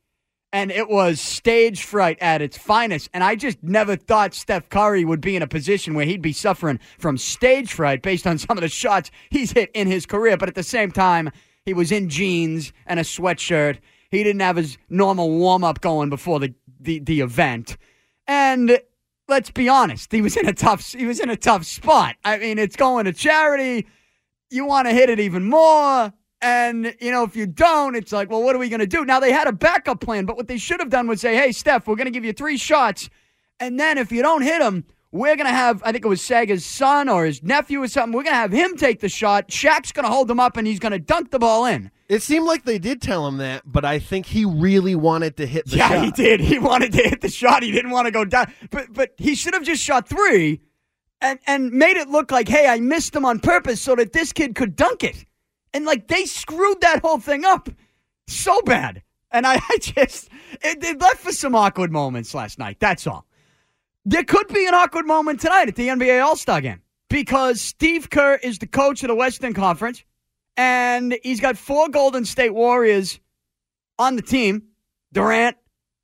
And 0.54 0.72
it 0.72 0.88
was 0.88 1.20
stage 1.20 1.84
fright 1.84 2.20
at 2.22 2.42
its 2.42 2.58
finest. 2.58 3.10
And 3.12 3.24
I 3.24 3.36
just 3.36 3.62
never 3.64 3.96
thought 3.96 4.36
Steph 4.36 4.70
Curry 4.70 5.04
would 5.04 5.20
be 5.20 5.36
in 5.36 5.42
a 5.42 5.48
position 5.48 5.96
where 5.96 6.06
he'd 6.06 6.22
be 6.22 6.32
suffering 6.32 6.80
from 7.00 7.18
stage 7.18 7.74
fright 7.74 8.04
based 8.04 8.28
on 8.28 8.38
some 8.38 8.58
of 8.58 8.62
the 8.62 8.70
shots 8.70 9.10
he's 9.32 9.52
hit 9.52 9.72
in 9.74 9.88
his 9.88 10.06
career. 10.06 10.38
But 10.38 10.50
at 10.50 10.56
the 10.56 10.64
same 10.64 10.92
time, 10.92 11.32
he 11.66 11.74
was 11.74 11.92
in 11.92 12.08
jeans 12.08 12.72
and 12.86 13.00
a 13.00 13.04
sweatshirt. 13.04 13.80
He 14.12 14.24
didn't 14.24 14.42
have 14.42 14.58
his 14.58 14.78
normal 14.90 15.32
warm 15.32 15.64
up 15.64 15.82
going 15.82 16.12
before 16.12 16.40
the, 16.40 16.54
the, 16.80 17.00
the 17.00 17.22
event. 17.22 17.76
And 18.28 18.80
let's 19.28 19.50
be 19.50 19.68
honest, 19.68 20.12
he 20.12 20.22
was 20.22 20.38
in 20.38 20.48
a 20.48 20.54
tough 20.54 20.94
he 20.94 21.06
was 21.06 21.20
in 21.20 21.30
a 21.30 21.36
tough 21.36 21.66
spot. 21.66 22.16
I 22.24 22.38
mean, 22.38 22.60
it's 22.60 22.76
going 22.76 23.06
to 23.06 23.14
charity. 23.14 23.88
You 24.52 24.66
want 24.66 24.88
to 24.88 24.94
hit 24.94 25.10
it 25.10 25.20
even 25.20 25.46
more. 25.46 26.14
And, 26.44 26.94
you 27.00 27.10
know, 27.10 27.24
if 27.24 27.38
you 27.38 27.48
don't, 27.48 27.96
it's 27.96 28.12
like, 28.12 28.30
well, 28.30 28.44
what 28.44 28.54
are 28.54 28.60
we 28.60 28.68
going 28.68 28.82
to 28.82 28.86
do? 28.86 29.06
Now, 29.06 29.22
they 29.22 29.32
had 29.32 29.48
a 29.48 29.54
backup 29.54 30.02
plan, 30.02 30.26
but 30.26 30.36
what 30.36 30.48
they 30.48 30.58
should 30.58 30.82
have 30.82 30.90
done 30.90 31.08
was 31.08 31.22
say, 31.22 31.36
hey, 31.36 31.54
Steph, 31.54 31.88
we're 31.88 31.96
going 31.96 32.06
to 32.06 32.12
give 32.12 32.26
you 32.26 32.34
three 32.34 32.58
shots. 32.58 33.10
And 33.62 33.80
then 33.80 33.98
if 33.98 34.12
you 34.12 34.22
don't 34.22 34.42
hit 34.42 34.60
them, 34.60 34.84
we're 35.14 35.38
going 35.38 35.48
to 35.48 35.54
have, 35.54 35.82
I 35.86 35.94
think 35.94 36.04
it 36.04 36.10
was 36.10 36.22
Sager's 36.22 36.66
son 36.66 37.08
or 37.08 37.24
his 37.24 37.44
nephew 37.44 37.82
or 37.82 37.88
something, 37.88 38.14
we're 38.14 38.24
going 38.24 38.34
to 38.34 38.38
have 38.40 38.52
him 38.52 38.76
take 38.76 39.00
the 39.00 39.08
shot. 39.08 39.48
Shaq's 39.48 39.94
going 39.94 40.06
to 40.06 40.12
hold 40.12 40.30
him 40.30 40.40
up 40.40 40.58
and 40.58 40.68
he's 40.68 40.80
going 40.80 40.92
to 40.92 41.00
dunk 41.00 41.32
the 41.32 41.40
ball 41.40 41.66
in. 41.66 41.92
It 42.10 42.22
seemed 42.22 42.46
like 42.46 42.66
they 42.66 42.78
did 42.78 43.02
tell 43.02 43.26
him 43.26 43.38
that, 43.38 43.62
but 43.66 43.86
I 43.86 44.00
think 44.00 44.26
he 44.26 44.44
really 44.44 44.96
wanted 44.96 45.38
to 45.38 45.46
hit 45.46 45.68
the 45.68 45.78
yeah, 45.78 45.90
shot. 45.90 46.04
he 46.04 46.12
did. 46.12 46.42
He 46.42 46.60
wanted 46.60 46.92
to 46.92 47.04
hit 47.04 47.22
the 47.22 47.30
shot. 47.30 47.64
He 47.64 47.72
didn't 47.72 47.92
want 47.92 48.08
to 48.08 48.12
go 48.12 48.26
down. 48.26 48.52
But 48.70 48.92
but 48.92 49.14
he 49.18 49.34
should 49.36 49.54
have 49.54 49.64
just 49.64 49.82
shot 49.82 50.10
three 50.10 50.62
and, 51.22 51.40
and 51.48 51.72
made 51.72 51.96
it 51.96 52.10
look 52.10 52.32
like, 52.32 52.50
hey, 52.50 52.68
I 52.68 52.82
missed 52.82 53.16
him 53.16 53.24
on 53.24 53.40
purpose 53.40 53.82
so 53.82 53.96
that 53.96 54.12
this 54.12 54.34
kid 54.34 54.56
could 54.56 54.76
dunk 54.76 55.04
it. 55.04 55.26
And 55.74 55.86
like 55.86 56.08
they 56.08 56.26
screwed 56.26 56.82
that 56.82 57.02
whole 57.02 57.20
thing 57.20 57.46
up 57.46 57.70
so 58.28 58.62
bad. 58.62 59.02
And 59.32 59.46
I, 59.48 59.56
I 59.70 59.78
just, 59.80 60.30
it, 60.62 60.84
it 60.84 61.02
left 61.02 61.18
for 61.18 61.32
some 61.32 61.56
awkward 61.56 61.92
moments 61.92 62.34
last 62.34 62.60
night. 62.60 62.78
That's 62.80 63.08
all. 63.08 63.26
There 64.06 64.24
could 64.24 64.48
be 64.50 64.68
an 64.68 64.74
awkward 64.74 65.06
moment 65.06 65.40
tonight 65.40 65.70
at 65.70 65.76
the 65.76 65.88
NBA 65.88 66.24
All 66.24 66.36
Star 66.36 66.62
game 66.62 66.82
because 67.10 67.62
Steve 67.62 68.10
Kerr 68.10 68.36
is 68.36 68.60
the 68.60 68.68
coach 68.68 69.02
of 69.04 69.08
the 69.08 69.16
Western 69.16 69.54
Conference 69.54 70.04
and 70.58 71.18
he's 71.24 71.40
got 71.40 71.58
four 71.58 71.90
Golden 71.90 72.26
State 72.26 72.54
Warriors 72.54 73.20
on 73.98 74.16
the 74.16 74.22
team 74.22 74.64
Durant, 75.12 75.58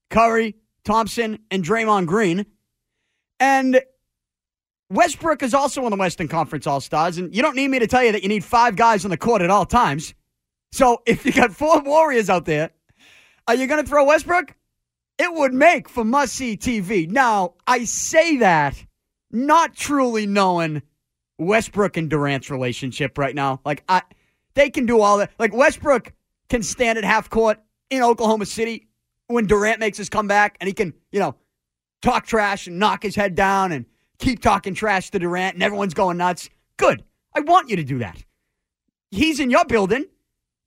Curry, 0.09 0.55
Thompson, 0.85 1.39
and 1.51 1.63
Draymond 1.63 2.05
Green. 2.07 2.45
And 3.39 3.81
Westbrook 4.89 5.43
is 5.43 5.53
also 5.53 5.85
on 5.85 5.91
the 5.91 5.97
Western 5.97 6.27
Conference 6.27 6.65
All 6.65 6.81
Stars. 6.81 7.17
And 7.17 7.33
you 7.35 7.41
don't 7.41 7.55
need 7.55 7.67
me 7.67 7.79
to 7.79 7.87
tell 7.87 8.03
you 8.03 8.11
that 8.11 8.23
you 8.23 8.29
need 8.29 8.43
five 8.43 8.75
guys 8.75 9.05
on 9.05 9.11
the 9.11 9.17
court 9.17 9.41
at 9.41 9.49
all 9.49 9.65
times. 9.65 10.13
So 10.71 11.01
if 11.05 11.25
you 11.25 11.31
got 11.31 11.51
four 11.51 11.81
Warriors 11.81 12.29
out 12.29 12.45
there, 12.45 12.71
are 13.47 13.55
you 13.55 13.67
going 13.67 13.83
to 13.83 13.87
throw 13.87 14.05
Westbrook? 14.05 14.55
It 15.17 15.33
would 15.33 15.53
make 15.53 15.89
for 15.89 16.03
must 16.03 16.33
see 16.33 16.57
TV. 16.57 17.09
Now, 17.09 17.55
I 17.67 17.83
say 17.83 18.37
that 18.37 18.83
not 19.31 19.75
truly 19.75 20.25
knowing 20.25 20.81
Westbrook 21.37 21.97
and 21.97 22.09
Durant's 22.09 22.49
relationship 22.49 23.17
right 23.17 23.35
now. 23.35 23.61
Like, 23.65 23.83
I, 23.89 24.01
they 24.55 24.69
can 24.69 24.85
do 24.85 25.01
all 25.01 25.17
that. 25.19 25.31
Like, 25.37 25.53
Westbrook 25.53 26.13
can 26.49 26.63
stand 26.63 26.97
at 26.97 27.03
half 27.03 27.29
court 27.29 27.59
in 27.89 28.01
Oklahoma 28.01 28.45
City 28.45 28.87
when 29.27 29.45
Durant 29.45 29.79
makes 29.79 29.97
his 29.97 30.09
comeback 30.09 30.57
and 30.59 30.67
he 30.67 30.73
can, 30.73 30.93
you 31.11 31.19
know, 31.19 31.35
talk 32.01 32.25
trash 32.25 32.67
and 32.67 32.79
knock 32.79 33.03
his 33.03 33.15
head 33.15 33.35
down 33.35 33.71
and 33.71 33.85
keep 34.19 34.41
talking 34.41 34.73
trash 34.73 35.09
to 35.11 35.19
Durant 35.19 35.55
and 35.55 35.63
everyone's 35.63 35.93
going 35.93 36.17
nuts. 36.17 36.49
Good. 36.77 37.03
I 37.35 37.39
want 37.41 37.69
you 37.69 37.75
to 37.77 37.83
do 37.83 37.99
that. 37.99 38.23
He's 39.11 39.39
in 39.39 39.49
your 39.49 39.65
building. 39.65 40.05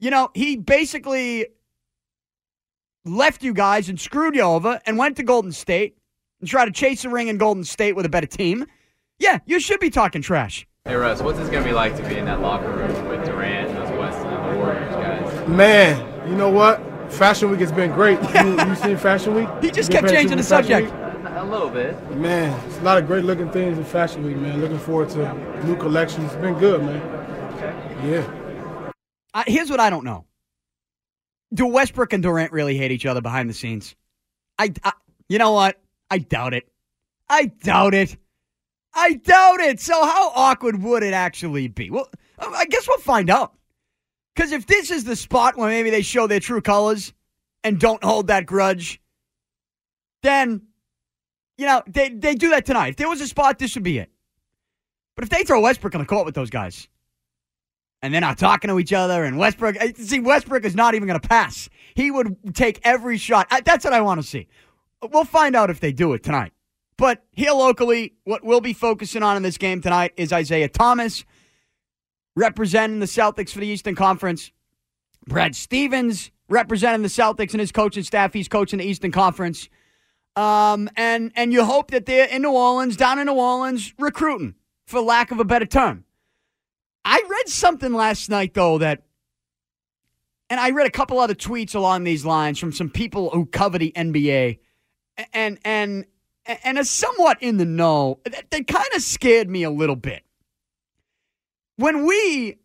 You 0.00 0.11
know, 0.11 0.30
he 0.35 0.56
basically 0.56 1.47
left 3.04 3.42
you 3.42 3.54
guys 3.54 3.88
and 3.88 4.00
screwed 4.00 4.35
you 4.35 4.42
over 4.42 4.80
and 4.87 4.99
went 4.99 5.16
to 5.18 5.23
Golden 5.23 5.52
State 5.52 5.97
and 6.40 6.49
tried 6.49 6.66
to 6.66 6.73
chase 6.73 7.04
a 7.04 7.09
ring 7.09 7.28
in 7.28 7.38
Golden 7.38 7.64
State 7.64 7.94
with 7.94 8.06
a 8.06 8.09
better 8.09 8.26
team. 8.26 8.66
Yeah, 9.18 9.38
you 9.47 9.61
should 9.61 9.80
be 9.80 9.90
talking 9.90 10.23
trash. 10.23 10.66
Hey 10.85 10.97
Russ, 10.97 11.23
what's 11.23 11.38
this 11.38 11.49
gonna 11.49 11.64
be 11.64 11.73
like 11.73 11.97
to 11.97 12.09
be 12.09 12.16
in 12.16 12.25
that 12.25 12.40
locker 12.40 12.68
room 12.68 13.06
with 13.06 13.25
Durant 13.25 13.68
and 13.68 13.76
those 13.78 13.97
Western 13.97 14.59
Warriors 14.59 14.92
guys? 14.97 15.49
Man, 15.49 16.28
you 16.28 16.35
know 16.35 16.50
what? 16.50 16.82
Fashion 17.12 17.50
Week 17.50 17.61
has 17.61 17.71
been 17.71 17.92
great. 17.92 18.18
You, 18.35 18.59
you 18.66 18.75
seen 18.75 18.97
Fashion 18.97 19.35
Week? 19.35 19.49
He 19.61 19.71
just 19.71 19.92
kept 19.92 20.09
changing 20.09 20.38
the 20.38 20.42
subject. 20.42 20.90
Week? 20.90 21.01
A 21.43 21.45
little 21.45 21.71
bit. 21.71 22.01
Man, 22.17 22.57
it's 22.69 22.79
a 22.79 22.83
lot 22.83 22.99
of 22.99 23.09
great 23.09 23.25
looking 23.25 23.51
things 23.51 23.77
in 23.77 23.83
Fashion 23.83 24.25
Week, 24.25 24.37
man. 24.37 24.61
Looking 24.61 24.79
forward 24.79 25.11
to 25.11 25.35
new 25.65 25.75
collections. 25.75 26.33
It's 26.33 26.41
been 26.41 26.57
good, 26.57 26.81
man. 26.85 27.01
Yeah. 28.09 29.13
Uh, 29.35 29.43
here's 29.49 29.69
what 29.69 29.81
I 29.81 29.91
don't 29.91 30.05
know. 30.05 30.25
Do 31.53 31.67
Westbrook 31.67 32.13
and 32.13 32.23
Durant 32.23 32.53
really 32.53 32.77
hate 32.77 32.93
each 32.93 33.07
other 33.07 33.21
behind 33.21 33.51
the 33.51 33.55
scenes? 33.55 33.97
I, 34.57 34.73
I 34.85 34.93
you 35.29 35.39
know 35.39 35.51
what? 35.51 35.81
I 36.13 36.19
doubt 36.19 36.55
it. 36.55 36.69
I 37.29 37.47
doubt 37.47 37.95
it. 37.95 38.17
I 38.95 39.15
doubt 39.15 39.59
it. 39.59 39.81
So 39.81 39.95
how 39.95 40.31
awkward 40.37 40.81
would 40.81 41.03
it 41.03 41.13
actually 41.13 41.67
be? 41.67 41.91
Well, 41.91 42.09
I 42.39 42.67
guess 42.67 42.87
we'll 42.87 42.99
find 42.99 43.29
out. 43.29 43.53
Because 44.37 44.53
if 44.53 44.67
this 44.67 44.93
is 44.93 45.03
the 45.03 45.17
spot 45.17 45.57
where 45.57 45.69
maybe 45.69 45.91
they 45.91 46.03
show 46.03 46.29
their 46.29 46.39
true 46.39 46.61
colors 46.61 47.13
and 47.65 47.81
don't 47.81 48.05
hold 48.05 48.29
that 48.29 48.47
grudge, 48.47 49.01
then, 50.23 50.63
you 51.59 51.66
know, 51.66 51.82
they, 51.87 52.09
they 52.09 52.35
do 52.35 52.50
that 52.50 52.64
tonight. 52.64 52.88
If 52.88 52.97
there 52.97 53.09
was 53.09 53.21
a 53.21 53.26
spot, 53.26 53.59
this 53.59 53.75
would 53.75 53.85
be 53.85 53.99
it. 53.99 54.11
But 55.14 55.25
if 55.25 55.30
they 55.30 55.44
throw 55.44 55.61
Westbrook 55.61 55.94
on 55.94 56.00
the 56.00 56.06
court 56.06 56.25
with 56.25 56.35
those 56.35 56.50
guys, 56.50 56.88
and 58.00 58.12
they're 58.12 58.21
not 58.21 58.38
talking 58.38 58.68
to 58.68 58.78
each 58.78 58.92
other, 58.92 59.25
and 59.25 59.38
Westbrook, 59.38 59.76
eh, 59.78 59.92
see, 59.97 60.21
Westbrook 60.21 60.64
is 60.64 60.75
not 60.75 60.94
even 60.94 61.06
going 61.06 61.21
to 61.21 61.28
pass. 61.28 61.68
He 61.94 62.11
would 62.11 62.54
take 62.54 62.80
every 62.82 63.18
shot. 63.18 63.49
That's 63.64 63.85
what 63.85 63.92
I 63.92 64.00
want 64.00 64.21
to 64.21 64.26
see. 64.26 64.49
We'll 65.11 65.25
find 65.25 65.54
out 65.54 65.71
if 65.71 65.80
they 65.80 65.92
do 65.92 66.12
it 66.14 66.23
tonight. 66.23 66.52
But 66.97 67.25
here 67.32 67.52
locally, 67.52 68.14
what 68.25 68.44
we'll 68.44 68.61
be 68.61 68.73
focusing 68.73 69.23
on 69.23 69.37
in 69.37 69.42
this 69.42 69.59
game 69.59 69.80
tonight 69.80 70.12
is 70.16 70.32
Isaiah 70.32 70.68
Thomas 70.68 71.25
representing 72.37 73.00
the 73.00 73.06
Celtics 73.06 73.50
for 73.50 73.61
the 73.61 73.66
Eastern 73.66 73.94
Conference. 73.94 74.52
Brad 75.26 75.54
Stevens 75.54 76.30
representing 76.49 77.02
the 77.02 77.09
Celtics 77.09 77.52
and 77.52 77.61
his 77.61 77.73
coaching 77.73 78.02
staff. 78.02 78.32
He's 78.32 78.49
coaching 78.49 78.78
the 78.78 78.85
Eastern 78.85 79.12
Conference. 79.12 79.68
Um, 80.35 80.89
and 80.97 81.31
and 81.35 81.53
you 81.53 81.65
hope 81.65 81.91
that 81.91 82.07
they're 82.07 82.27
in 82.27 82.43
New 82.43 82.53
Orleans, 82.53 82.97
down 82.97 83.19
in 83.19 83.27
New 83.27 83.35
Orleans, 83.35 83.93
recruiting, 83.99 84.55
for 84.87 85.01
lack 85.01 85.31
of 85.31 85.41
a 85.41 85.45
better 85.45 85.67
term. 85.67 86.05
I 87.05 87.23
read 87.29 87.49
something 87.49 87.93
last 87.93 88.31
night 88.31 88.55
though 88.55 88.79
that 88.79 89.03
and 90.53 90.61
I 90.61 90.71
read 90.71 90.87
a 90.87 90.91
couple 90.91 91.19
other 91.19 91.35
tweets 91.35 91.75
along 91.75 92.05
these 92.05 92.27
lines 92.27 92.59
from 92.59 92.73
some 92.73 92.91
people 92.91 93.31
who 93.31 93.47
cover 93.47 93.79
the 93.79 93.93
NBA 93.97 94.59
and 95.33 95.59
and 95.65 96.05
and 96.45 96.79
are 96.79 96.85
somewhat 96.85 97.43
in 97.43 97.57
the 97.57 97.65
know. 97.65 98.21
That 98.25 98.67
kind 98.67 98.89
of 98.95 99.03
scared 99.03 99.49
me 99.49 99.62
a 99.62 99.71
little 99.71 99.97
bit. 99.97 100.25
When 101.77 102.07
we 102.07 102.59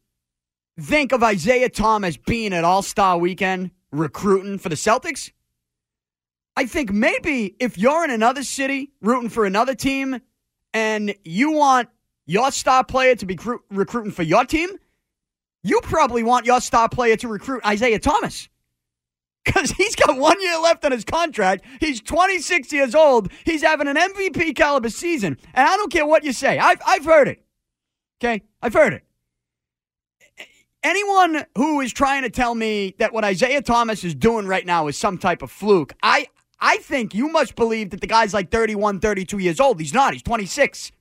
think 0.77 1.11
of 1.11 1.23
Isaiah 1.23 1.69
Thomas 1.69 2.17
being 2.17 2.53
at 2.53 2.63
All 2.63 2.81
Star 2.81 3.17
Weekend 3.17 3.71
recruiting 3.91 4.57
for 4.57 4.69
the 4.69 4.75
Celtics, 4.75 5.31
I 6.57 6.65
think 6.65 6.91
maybe 6.91 7.55
if 7.59 7.77
you're 7.77 8.03
in 8.03 8.09
another 8.09 8.41
city 8.41 8.91
rooting 8.99 9.29
for 9.29 9.45
another 9.45 9.75
team 9.75 10.19
and 10.73 11.13
you 11.23 11.51
want 11.51 11.87
your 12.25 12.51
star 12.51 12.83
player 12.83 13.13
to 13.15 13.27
be 13.27 13.37
recruiting 13.69 14.11
for 14.11 14.23
your 14.23 14.43
team, 14.43 14.71
you 15.61 15.79
probably 15.81 16.23
want 16.23 16.47
your 16.47 16.59
star 16.59 16.89
player 16.89 17.15
to 17.17 17.27
recruit 17.27 17.63
Isaiah 17.63 17.99
Thomas 17.99 18.49
because 19.45 19.69
he's 19.69 19.95
got 19.95 20.17
one 20.17 20.41
year 20.41 20.57
left 20.57 20.83
on 20.83 20.91
his 20.91 21.05
contract. 21.05 21.63
He's 21.79 22.01
26 22.01 22.73
years 22.73 22.95
old. 22.95 23.31
He's 23.45 23.61
having 23.61 23.87
an 23.87 23.95
MVP 23.95 24.55
caliber 24.55 24.89
season. 24.89 25.37
And 25.53 25.69
I 25.69 25.77
don't 25.77 25.91
care 25.91 26.07
what 26.07 26.23
you 26.23 26.33
say. 26.33 26.57
I've, 26.57 26.81
I've 26.87 27.05
heard 27.05 27.27
it. 27.27 27.45
Okay? 28.19 28.41
I've 28.63 28.73
heard 28.73 28.93
it. 28.93 29.03
Anyone 30.81 31.45
who 31.55 31.81
is 31.81 31.93
trying 31.93 32.23
to 32.23 32.31
tell 32.31 32.55
me 32.55 32.95
that 32.97 33.13
what 33.13 33.23
Isaiah 33.23 33.61
Thomas 33.61 34.03
is 34.03 34.15
doing 34.15 34.47
right 34.47 34.65
now 34.65 34.87
is 34.87 34.97
some 34.97 35.19
type 35.19 35.43
of 35.43 35.51
fluke, 35.51 35.93
I, 36.01 36.27
I 36.59 36.77
think 36.77 37.13
you 37.13 37.27
must 37.27 37.55
believe 37.55 37.91
that 37.91 38.01
the 38.01 38.07
guy's 38.07 38.33
like 38.33 38.49
31, 38.51 38.99
32 38.99 39.37
years 39.37 39.59
old. 39.59 39.79
He's 39.79 39.93
not. 39.93 40.13
He's 40.13 40.23
26. 40.23 40.91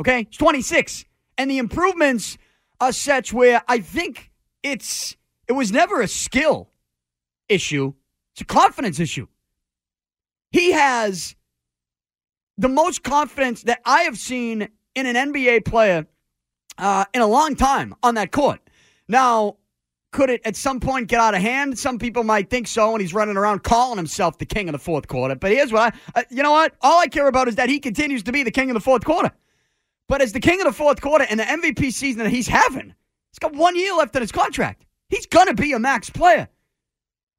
Okay? 0.00 0.26
He's 0.30 0.38
26. 0.38 1.04
And 1.36 1.50
the 1.50 1.58
improvements 1.58 2.38
are 2.80 2.92
such 2.92 3.32
where 3.32 3.62
I 3.68 3.78
think 3.80 4.30
it's 4.62 5.16
it 5.46 5.52
was 5.52 5.72
never 5.72 6.00
a 6.00 6.08
skill 6.08 6.70
issue, 7.48 7.92
it's 8.32 8.40
a 8.40 8.44
confidence 8.44 8.98
issue. 8.98 9.26
He 10.50 10.72
has 10.72 11.34
the 12.56 12.68
most 12.68 13.02
confidence 13.02 13.62
that 13.64 13.80
I 13.84 14.02
have 14.02 14.16
seen 14.16 14.68
in 14.94 15.06
an 15.06 15.32
NBA 15.32 15.64
player 15.64 16.06
uh, 16.78 17.04
in 17.12 17.20
a 17.20 17.26
long 17.26 17.56
time 17.56 17.94
on 18.02 18.14
that 18.14 18.30
court. 18.30 18.60
Now, 19.08 19.56
could 20.14 20.30
it 20.30 20.40
at 20.44 20.54
some 20.54 20.78
point 20.78 21.08
get 21.08 21.18
out 21.18 21.34
of 21.34 21.42
hand? 21.42 21.76
Some 21.76 21.98
people 21.98 22.22
might 22.22 22.48
think 22.48 22.68
so, 22.68 22.92
and 22.92 23.00
he's 23.00 23.12
running 23.12 23.36
around 23.36 23.64
calling 23.64 23.96
himself 23.96 24.38
the 24.38 24.46
king 24.46 24.68
of 24.68 24.72
the 24.72 24.78
fourth 24.78 25.08
quarter. 25.08 25.34
But 25.34 25.50
here's 25.50 25.72
what 25.72 25.92
I, 26.14 26.20
uh, 26.20 26.22
you 26.30 26.40
know 26.40 26.52
what? 26.52 26.72
All 26.82 27.00
I 27.00 27.08
care 27.08 27.26
about 27.26 27.48
is 27.48 27.56
that 27.56 27.68
he 27.68 27.80
continues 27.80 28.22
to 28.22 28.30
be 28.30 28.44
the 28.44 28.52
king 28.52 28.70
of 28.70 28.74
the 28.74 28.80
fourth 28.80 29.04
quarter. 29.04 29.32
But 30.06 30.22
as 30.22 30.32
the 30.32 30.38
king 30.38 30.60
of 30.60 30.68
the 30.68 30.72
fourth 30.72 31.00
quarter 31.00 31.26
and 31.28 31.40
the 31.40 31.44
MVP 31.44 31.92
season 31.92 32.22
that 32.22 32.30
he's 32.30 32.46
having, 32.46 32.94
he's 33.32 33.40
got 33.40 33.54
one 33.54 33.74
year 33.74 33.92
left 33.96 34.14
in 34.14 34.22
his 34.22 34.30
contract. 34.30 34.86
He's 35.08 35.26
going 35.26 35.48
to 35.48 35.54
be 35.54 35.72
a 35.72 35.80
max 35.80 36.10
player. 36.10 36.48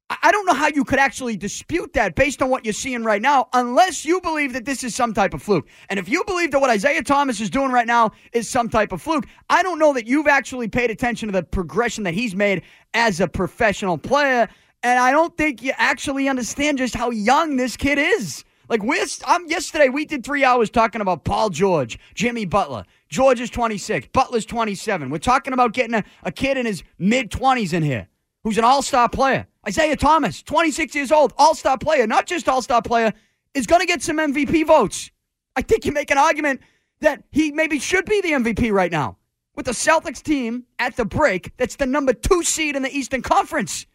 I 0.08 0.30
don't 0.30 0.46
know 0.46 0.54
how 0.54 0.68
you 0.68 0.84
could 0.84 1.00
actually 1.00 1.36
dispute 1.36 1.92
that 1.94 2.14
based 2.14 2.40
on 2.40 2.48
what 2.48 2.64
you're 2.64 2.72
seeing 2.74 3.02
right 3.02 3.20
now, 3.20 3.48
unless 3.52 4.04
you 4.04 4.20
believe 4.20 4.52
that 4.52 4.64
this 4.64 4.84
is 4.84 4.94
some 4.94 5.12
type 5.12 5.34
of 5.34 5.42
fluke. 5.42 5.66
And 5.90 5.98
if 5.98 6.08
you 6.08 6.22
believe 6.24 6.52
that 6.52 6.60
what 6.60 6.70
Isaiah 6.70 7.02
Thomas 7.02 7.40
is 7.40 7.50
doing 7.50 7.72
right 7.72 7.88
now 7.88 8.12
is 8.32 8.48
some 8.48 8.68
type 8.68 8.92
of 8.92 9.02
fluke, 9.02 9.26
I 9.50 9.64
don't 9.64 9.80
know 9.80 9.92
that 9.94 10.06
you've 10.06 10.28
actually 10.28 10.68
paid 10.68 10.92
attention 10.92 11.28
to 11.28 11.32
the 11.32 11.42
progression 11.42 12.04
that 12.04 12.14
he's 12.14 12.36
made 12.36 12.62
as 12.94 13.20
a 13.20 13.26
professional 13.26 13.98
player. 13.98 14.48
And 14.84 15.00
I 15.00 15.10
don't 15.10 15.36
think 15.36 15.60
you 15.60 15.72
actually 15.76 16.28
understand 16.28 16.78
just 16.78 16.94
how 16.94 17.10
young 17.10 17.56
this 17.56 17.76
kid 17.76 17.98
is. 17.98 18.44
Like 18.68 18.84
we're, 18.84 19.04
I'm 19.26 19.42
um, 19.42 19.48
yesterday 19.48 19.88
we 19.88 20.04
did 20.04 20.24
three 20.24 20.44
hours 20.44 20.70
talking 20.70 21.00
about 21.00 21.24
Paul 21.24 21.50
George, 21.50 21.98
Jimmy 22.14 22.44
Butler. 22.44 22.84
George 23.08 23.40
is 23.40 23.50
26, 23.50 24.08
Butler's 24.12 24.46
27. 24.46 25.10
We're 25.10 25.18
talking 25.18 25.52
about 25.52 25.72
getting 25.72 25.94
a, 25.94 26.04
a 26.22 26.30
kid 26.30 26.56
in 26.56 26.66
his 26.66 26.84
mid 26.98 27.30
20s 27.30 27.72
in 27.72 27.82
here 27.82 28.08
who's 28.46 28.58
an 28.58 28.64
all 28.64 28.80
star 28.80 29.08
player. 29.08 29.48
Isaiah 29.68 29.96
Thomas, 29.96 30.42
26 30.42 30.94
years 30.94 31.10
old, 31.10 31.32
all 31.36 31.54
star 31.54 31.76
player, 31.76 32.06
not 32.06 32.26
just 32.26 32.48
all 32.48 32.62
star 32.62 32.82
player, 32.82 33.12
is 33.54 33.66
going 33.66 33.80
to 33.80 33.86
get 33.86 34.02
some 34.02 34.18
MVP 34.18 34.66
votes. 34.66 35.10
I 35.56 35.62
think 35.62 35.84
you 35.84 35.92
make 35.92 36.10
an 36.10 36.18
argument 36.18 36.60
that 37.00 37.24
he 37.30 37.50
maybe 37.50 37.78
should 37.78 38.04
be 38.04 38.20
the 38.20 38.32
MVP 38.32 38.72
right 38.72 38.92
now 38.92 39.16
with 39.56 39.66
the 39.66 39.72
Celtics 39.72 40.22
team 40.22 40.64
at 40.78 40.96
the 40.96 41.04
break 41.04 41.52
that's 41.56 41.76
the 41.76 41.86
number 41.86 42.12
two 42.12 42.42
seed 42.42 42.76
in 42.76 42.82
the 42.82 42.94
Eastern 42.94 43.22
Conference. 43.22 43.86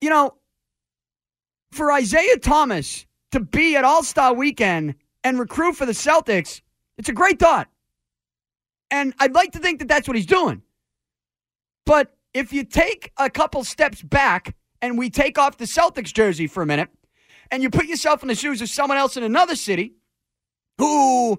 You 0.00 0.10
know, 0.10 0.34
for 1.72 1.90
Isaiah 1.90 2.38
Thomas 2.38 3.06
to 3.32 3.40
be 3.40 3.76
at 3.76 3.84
All 3.84 4.02
Star 4.02 4.34
weekend 4.34 4.94
and 5.24 5.38
recruit 5.38 5.74
for 5.74 5.86
the 5.86 5.92
Celtics, 5.92 6.60
it's 6.98 7.08
a 7.08 7.12
great 7.12 7.38
thought. 7.38 7.68
And 8.90 9.14
I'd 9.18 9.32
like 9.32 9.52
to 9.52 9.58
think 9.58 9.78
that 9.78 9.88
that's 9.88 10.06
what 10.06 10.16
he's 10.16 10.26
doing. 10.26 10.62
But 11.86 12.14
if 12.34 12.52
you 12.52 12.64
take 12.64 13.12
a 13.16 13.30
couple 13.30 13.64
steps 13.64 14.02
back 14.02 14.54
and 14.80 14.98
we 14.98 15.10
take 15.10 15.38
off 15.38 15.58
the 15.58 15.64
Celtics 15.64 16.12
jersey 16.12 16.46
for 16.46 16.62
a 16.62 16.66
minute 16.66 16.88
and 17.50 17.62
you 17.62 17.70
put 17.70 17.86
yourself 17.86 18.22
in 18.22 18.28
the 18.28 18.34
shoes 18.34 18.62
of 18.62 18.68
someone 18.68 18.98
else 18.98 19.16
in 19.16 19.22
another 19.22 19.56
city 19.56 19.94
who 20.78 21.38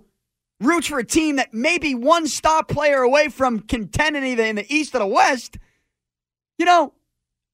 roots 0.59 0.87
for 0.87 0.99
a 0.99 1.03
team 1.03 1.37
that 1.37 1.53
may 1.53 1.77
be 1.77 1.95
one 1.95 2.27
star 2.27 2.63
player 2.63 3.01
away 3.01 3.27
from 3.29 3.59
contending 3.59 4.23
either 4.23 4.43
in 4.43 4.55
the 4.55 4.73
East 4.73 4.95
or 4.95 4.99
the 4.99 5.07
West, 5.07 5.57
you 6.57 6.65
know, 6.65 6.93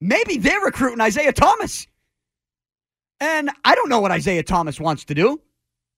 maybe 0.01 0.37
they're 0.37 0.61
recruiting 0.61 1.01
Isaiah 1.01 1.33
Thomas. 1.33 1.87
And 3.19 3.49
I 3.65 3.75
don't 3.75 3.89
know 3.89 3.99
what 3.99 4.11
Isaiah 4.11 4.43
Thomas 4.43 4.79
wants 4.79 5.05
to 5.05 5.13
do, 5.13 5.41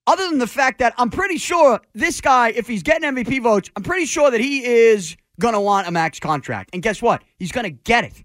other 0.08 0.28
than 0.30 0.40
the 0.40 0.48
fact 0.48 0.80
that 0.80 0.94
I'm 0.98 1.10
pretty 1.10 1.38
sure 1.38 1.80
this 1.94 2.20
guy, 2.22 2.50
if 2.50 2.68
he's 2.68 2.82
getting 2.82 3.10
MVP 3.10 3.44
votes, 3.44 3.70
I'm 3.76 3.84
pretty 3.84 4.06
sure 4.06 4.32
that 4.32 4.42
he 4.42 4.64
is 4.66 5.16
going 5.42 5.54
to 5.54 5.60
want 5.60 5.88
a 5.88 5.92
max 5.92 6.20
contract. 6.20 6.70
And 6.74 6.82
guess 6.82 7.02
what? 7.02 7.24
He's 7.38 7.52
going 7.52 7.66
to 7.66 7.72
get 7.72 8.06
it. 8.06 8.24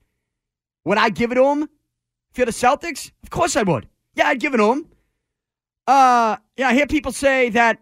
Would 0.85 0.99
I 0.99 1.11
give 1.11 1.33
it 1.33 1.35
to 1.35 1.45
him 1.45 1.63
if 2.31 2.39
you're 2.39 2.47
the 2.47 2.53
Celtics? 2.53 3.11
Of 3.23 3.31
course 3.31 3.57
I 3.57 3.63
would. 3.63 3.89
Yeah, 4.15 4.29
I'd 4.29 4.41
give 4.41 4.55
it 4.55 4.59
to 4.59 4.73
him. 4.73 4.87
Uh, 5.87 6.37
yeah, 6.57 6.69
I 6.69 6.75
hear 6.75 6.87
people 6.87 7.13
say 7.13 7.51
that, 7.51 7.81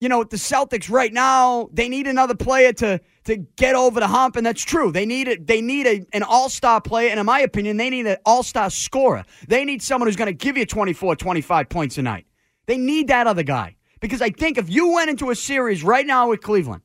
you 0.00 0.08
know, 0.08 0.22
the 0.24 0.36
Celtics 0.36 0.90
right 0.90 1.12
now, 1.12 1.68
they 1.72 1.88
need 1.88 2.06
another 2.06 2.34
player 2.34 2.72
to 2.74 3.00
to 3.24 3.36
get 3.36 3.74
over 3.74 4.00
the 4.00 4.06
hump, 4.06 4.36
and 4.36 4.44
that's 4.44 4.62
true. 4.62 4.92
They 4.92 5.06
need 5.06 5.28
it. 5.28 5.46
They 5.46 5.62
need 5.62 5.86
a, 5.86 6.04
an 6.12 6.22
all 6.22 6.50
star 6.50 6.80
player, 6.80 7.08
and 7.08 7.18
in 7.18 7.24
my 7.24 7.40
opinion, 7.40 7.78
they 7.78 7.88
need 7.88 8.06
an 8.06 8.18
all 8.26 8.42
star 8.42 8.68
scorer. 8.68 9.24
They 9.48 9.64
need 9.64 9.82
someone 9.82 10.08
who's 10.08 10.16
going 10.16 10.26
to 10.26 10.34
give 10.34 10.58
you 10.58 10.66
24, 10.66 11.16
25 11.16 11.68
points 11.70 11.96
a 11.96 12.02
night. 12.02 12.26
They 12.66 12.76
need 12.76 13.08
that 13.08 13.26
other 13.26 13.42
guy 13.42 13.76
because 14.00 14.20
I 14.20 14.30
think 14.30 14.58
if 14.58 14.68
you 14.68 14.92
went 14.92 15.10
into 15.10 15.30
a 15.30 15.34
series 15.34 15.82
right 15.82 16.06
now 16.06 16.28
with 16.28 16.42
Cleveland 16.42 16.82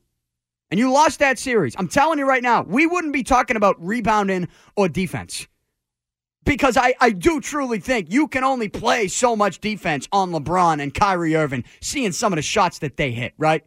and 0.70 0.78
you 0.78 0.90
lost 0.92 1.18
that 1.18 1.38
series, 1.38 1.74
I'm 1.78 1.88
telling 1.88 2.18
you 2.18 2.26
right 2.26 2.42
now, 2.42 2.62
we 2.62 2.86
wouldn't 2.86 3.12
be 3.12 3.22
talking 3.22 3.56
about 3.56 3.76
rebounding 3.84 4.48
or 4.76 4.88
defense. 4.88 5.46
Because 6.44 6.76
I, 6.76 6.94
I 7.00 7.10
do 7.10 7.40
truly 7.40 7.80
think 7.80 8.10
you 8.10 8.26
can 8.26 8.44
only 8.44 8.68
play 8.68 9.08
so 9.08 9.36
much 9.36 9.60
defense 9.60 10.08
on 10.10 10.30
LeBron 10.30 10.80
and 10.80 10.94
Kyrie 10.94 11.36
Irving, 11.36 11.64
seeing 11.82 12.12
some 12.12 12.32
of 12.32 12.36
the 12.36 12.42
shots 12.42 12.78
that 12.78 12.96
they 12.96 13.10
hit, 13.10 13.34
right? 13.36 13.64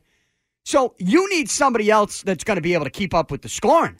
So 0.65 0.95
you 0.97 1.29
need 1.29 1.49
somebody 1.49 1.91
else 1.91 2.23
that's 2.23 2.43
going 2.43 2.55
to 2.55 2.61
be 2.61 2.73
able 2.73 2.85
to 2.85 2.89
keep 2.89 3.13
up 3.13 3.29
with 3.29 3.41
the 3.41 3.49
scoring. 3.49 3.99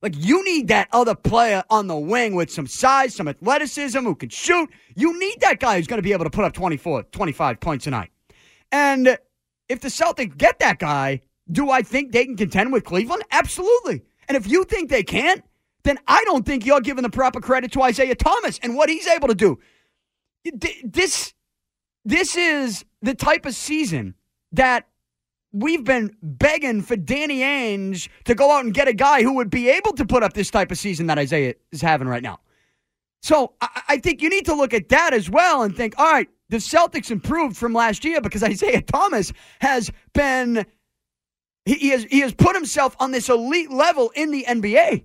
Like, 0.00 0.14
you 0.16 0.44
need 0.44 0.68
that 0.68 0.88
other 0.92 1.14
player 1.14 1.64
on 1.70 1.86
the 1.86 1.96
wing 1.96 2.34
with 2.34 2.50
some 2.50 2.66
size, 2.66 3.14
some 3.14 3.26
athleticism, 3.26 4.00
who 4.00 4.14
can 4.14 4.28
shoot. 4.28 4.70
You 4.94 5.18
need 5.18 5.40
that 5.40 5.60
guy 5.60 5.76
who's 5.76 5.86
going 5.86 5.98
to 5.98 6.02
be 6.02 6.12
able 6.12 6.24
to 6.24 6.30
put 6.30 6.44
up 6.44 6.52
24, 6.52 7.04
25 7.04 7.60
points 7.60 7.86
a 7.86 7.90
night. 7.90 8.10
And 8.70 9.18
if 9.68 9.80
the 9.80 9.88
Celtics 9.88 10.36
get 10.36 10.58
that 10.58 10.78
guy, 10.78 11.22
do 11.50 11.70
I 11.70 11.82
think 11.82 12.12
they 12.12 12.24
can 12.24 12.36
contend 12.36 12.72
with 12.72 12.84
Cleveland? 12.84 13.22
Absolutely. 13.30 14.02
And 14.28 14.36
if 14.36 14.48
you 14.48 14.64
think 14.64 14.90
they 14.90 15.02
can't, 15.02 15.42
then 15.82 15.98
I 16.08 16.22
don't 16.24 16.46
think 16.46 16.64
you're 16.64 16.80
giving 16.80 17.02
the 17.02 17.10
proper 17.10 17.40
credit 17.40 17.72
to 17.72 17.82
Isaiah 17.82 18.14
Thomas 18.14 18.58
and 18.62 18.74
what 18.74 18.88
he's 18.88 19.06
able 19.06 19.28
to 19.28 19.34
do. 19.34 19.58
This, 20.82 21.34
this 22.04 22.36
is 22.36 22.84
the 23.02 23.14
type 23.14 23.46
of 23.46 23.54
season 23.54 24.14
that 24.52 24.88
we've 25.52 25.84
been 25.84 26.16
begging 26.22 26.82
for 26.82 26.96
Danny 26.96 27.40
Ainge 27.40 28.08
to 28.24 28.34
go 28.34 28.50
out 28.50 28.64
and 28.64 28.74
get 28.74 28.88
a 28.88 28.92
guy 28.92 29.22
who 29.22 29.34
would 29.34 29.50
be 29.50 29.68
able 29.68 29.92
to 29.92 30.04
put 30.04 30.22
up 30.22 30.32
this 30.32 30.50
type 30.50 30.70
of 30.70 30.78
season 30.78 31.06
that 31.06 31.18
Isaiah 31.18 31.54
is 31.70 31.80
having 31.80 32.08
right 32.08 32.22
now. 32.22 32.40
So 33.22 33.54
I, 33.60 33.82
I 33.90 33.98
think 33.98 34.20
you 34.20 34.28
need 34.28 34.46
to 34.46 34.54
look 34.54 34.74
at 34.74 34.88
that 34.88 35.14
as 35.14 35.30
well 35.30 35.62
and 35.62 35.74
think, 35.76 35.94
all 35.98 36.10
right, 36.10 36.28
the 36.48 36.56
Celtics 36.58 37.10
improved 37.10 37.56
from 37.56 37.72
last 37.72 38.04
year 38.04 38.20
because 38.20 38.42
Isaiah 38.42 38.82
Thomas 38.82 39.32
has 39.60 39.90
been 40.12 40.66
he, 41.64 41.74
he, 41.74 41.88
has 41.90 42.04
he 42.04 42.20
has 42.20 42.34
put 42.34 42.54
himself 42.54 42.96
on 43.00 43.10
this 43.10 43.28
elite 43.28 43.70
level 43.70 44.10
in 44.14 44.30
the 44.30 44.44
NBA. 44.46 45.04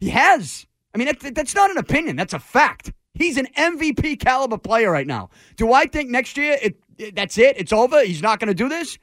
He 0.00 0.08
has. 0.10 0.66
I 0.94 0.98
mean, 0.98 1.06
that, 1.06 1.34
that's 1.34 1.54
not 1.54 1.70
an 1.70 1.78
opinion. 1.78 2.16
That's 2.16 2.34
a 2.34 2.38
fact. 2.38 2.92
He's 3.14 3.36
an 3.36 3.46
MVP 3.56 4.18
caliber 4.18 4.58
player 4.58 4.90
right 4.90 5.06
now. 5.06 5.30
Do 5.56 5.72
I 5.72 5.86
think 5.86 6.10
next 6.10 6.36
year 6.36 6.58
it, 6.60 6.76
it 6.98 7.14
that's 7.14 7.38
it? 7.38 7.56
It's 7.56 7.72
over. 7.72 8.02
He's 8.04 8.22
not 8.22 8.40
going 8.40 8.48
to 8.48 8.54
do 8.54 8.68
this. 8.68 8.98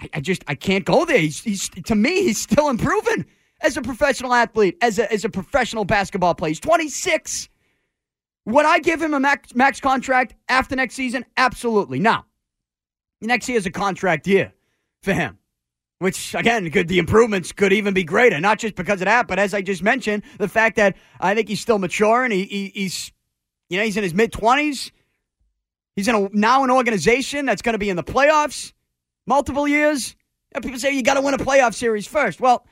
I, 0.00 0.08
I, 0.14 0.20
just 0.20 0.44
I 0.48 0.54
can't 0.54 0.84
go 0.84 1.04
there. 1.04 1.18
He's, 1.18 1.40
he's 1.40 1.68
to 1.68 1.94
me 1.94 2.22
he's 2.24 2.40
still 2.40 2.68
improving 2.68 3.26
as 3.60 3.76
a 3.76 3.82
professional 3.82 4.34
athlete, 4.34 4.76
as 4.80 4.98
a 4.98 5.10
as 5.12 5.24
a 5.24 5.28
professional 5.28 5.84
basketball 5.84 6.34
player. 6.34 6.50
He's 6.50 6.60
26. 6.60 7.48
Would 8.46 8.66
I 8.66 8.78
give 8.80 9.00
him 9.00 9.14
a 9.14 9.20
max, 9.20 9.54
max 9.54 9.80
contract 9.80 10.34
after 10.48 10.76
next 10.76 10.96
season? 10.96 11.24
Absolutely. 11.36 11.98
Now, 11.98 12.26
next 13.22 13.48
year 13.48 13.56
is 13.56 13.64
a 13.64 13.70
contract 13.70 14.26
year 14.26 14.52
for 15.02 15.14
him 15.14 15.38
which 15.98 16.34
again 16.34 16.70
could 16.70 16.88
the 16.88 16.98
improvements 16.98 17.52
could 17.52 17.72
even 17.72 17.94
be 17.94 18.04
greater 18.04 18.40
not 18.40 18.58
just 18.58 18.74
because 18.74 19.00
of 19.00 19.06
that 19.06 19.26
but 19.28 19.38
as 19.38 19.54
i 19.54 19.62
just 19.62 19.82
mentioned 19.82 20.22
the 20.38 20.48
fact 20.48 20.76
that 20.76 20.96
i 21.20 21.34
think 21.34 21.48
he's 21.48 21.60
still 21.60 21.78
mature 21.78 22.24
and 22.24 22.32
he, 22.32 22.44
he, 22.44 22.72
he's 22.74 23.12
you 23.68 23.78
know 23.78 23.84
he's 23.84 23.96
in 23.96 24.02
his 24.02 24.14
mid-20s 24.14 24.90
he's 25.96 26.08
in 26.08 26.14
a, 26.14 26.28
now 26.32 26.64
an 26.64 26.70
organization 26.70 27.46
that's 27.46 27.62
going 27.62 27.74
to 27.74 27.78
be 27.78 27.90
in 27.90 27.96
the 27.96 28.04
playoffs 28.04 28.72
multiple 29.26 29.66
years. 29.66 30.16
Know, 30.54 30.60
people 30.60 30.78
say 30.78 30.92
you 30.92 31.02
got 31.02 31.14
to 31.14 31.20
win 31.20 31.34
a 31.34 31.38
playoff 31.38 31.74
series 31.74 32.06
first. 32.06 32.40
Well 32.40 32.66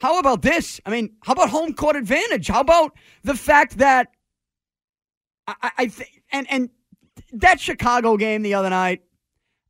how 0.00 0.18
about 0.18 0.42
this? 0.42 0.80
I 0.84 0.90
mean 0.90 1.16
how 1.22 1.32
about 1.32 1.50
home 1.50 1.74
court 1.74 1.96
advantage? 1.96 2.48
How 2.48 2.60
about 2.60 2.96
the 3.22 3.34
fact 3.34 3.78
that 3.78 4.08
i, 5.46 5.70
I 5.78 5.86
think 5.88 6.22
and 6.30 6.46
and 6.50 6.70
that 7.32 7.60
chicago 7.60 8.16
game 8.16 8.42
the 8.42 8.54
other 8.54 8.70
night 8.70 9.02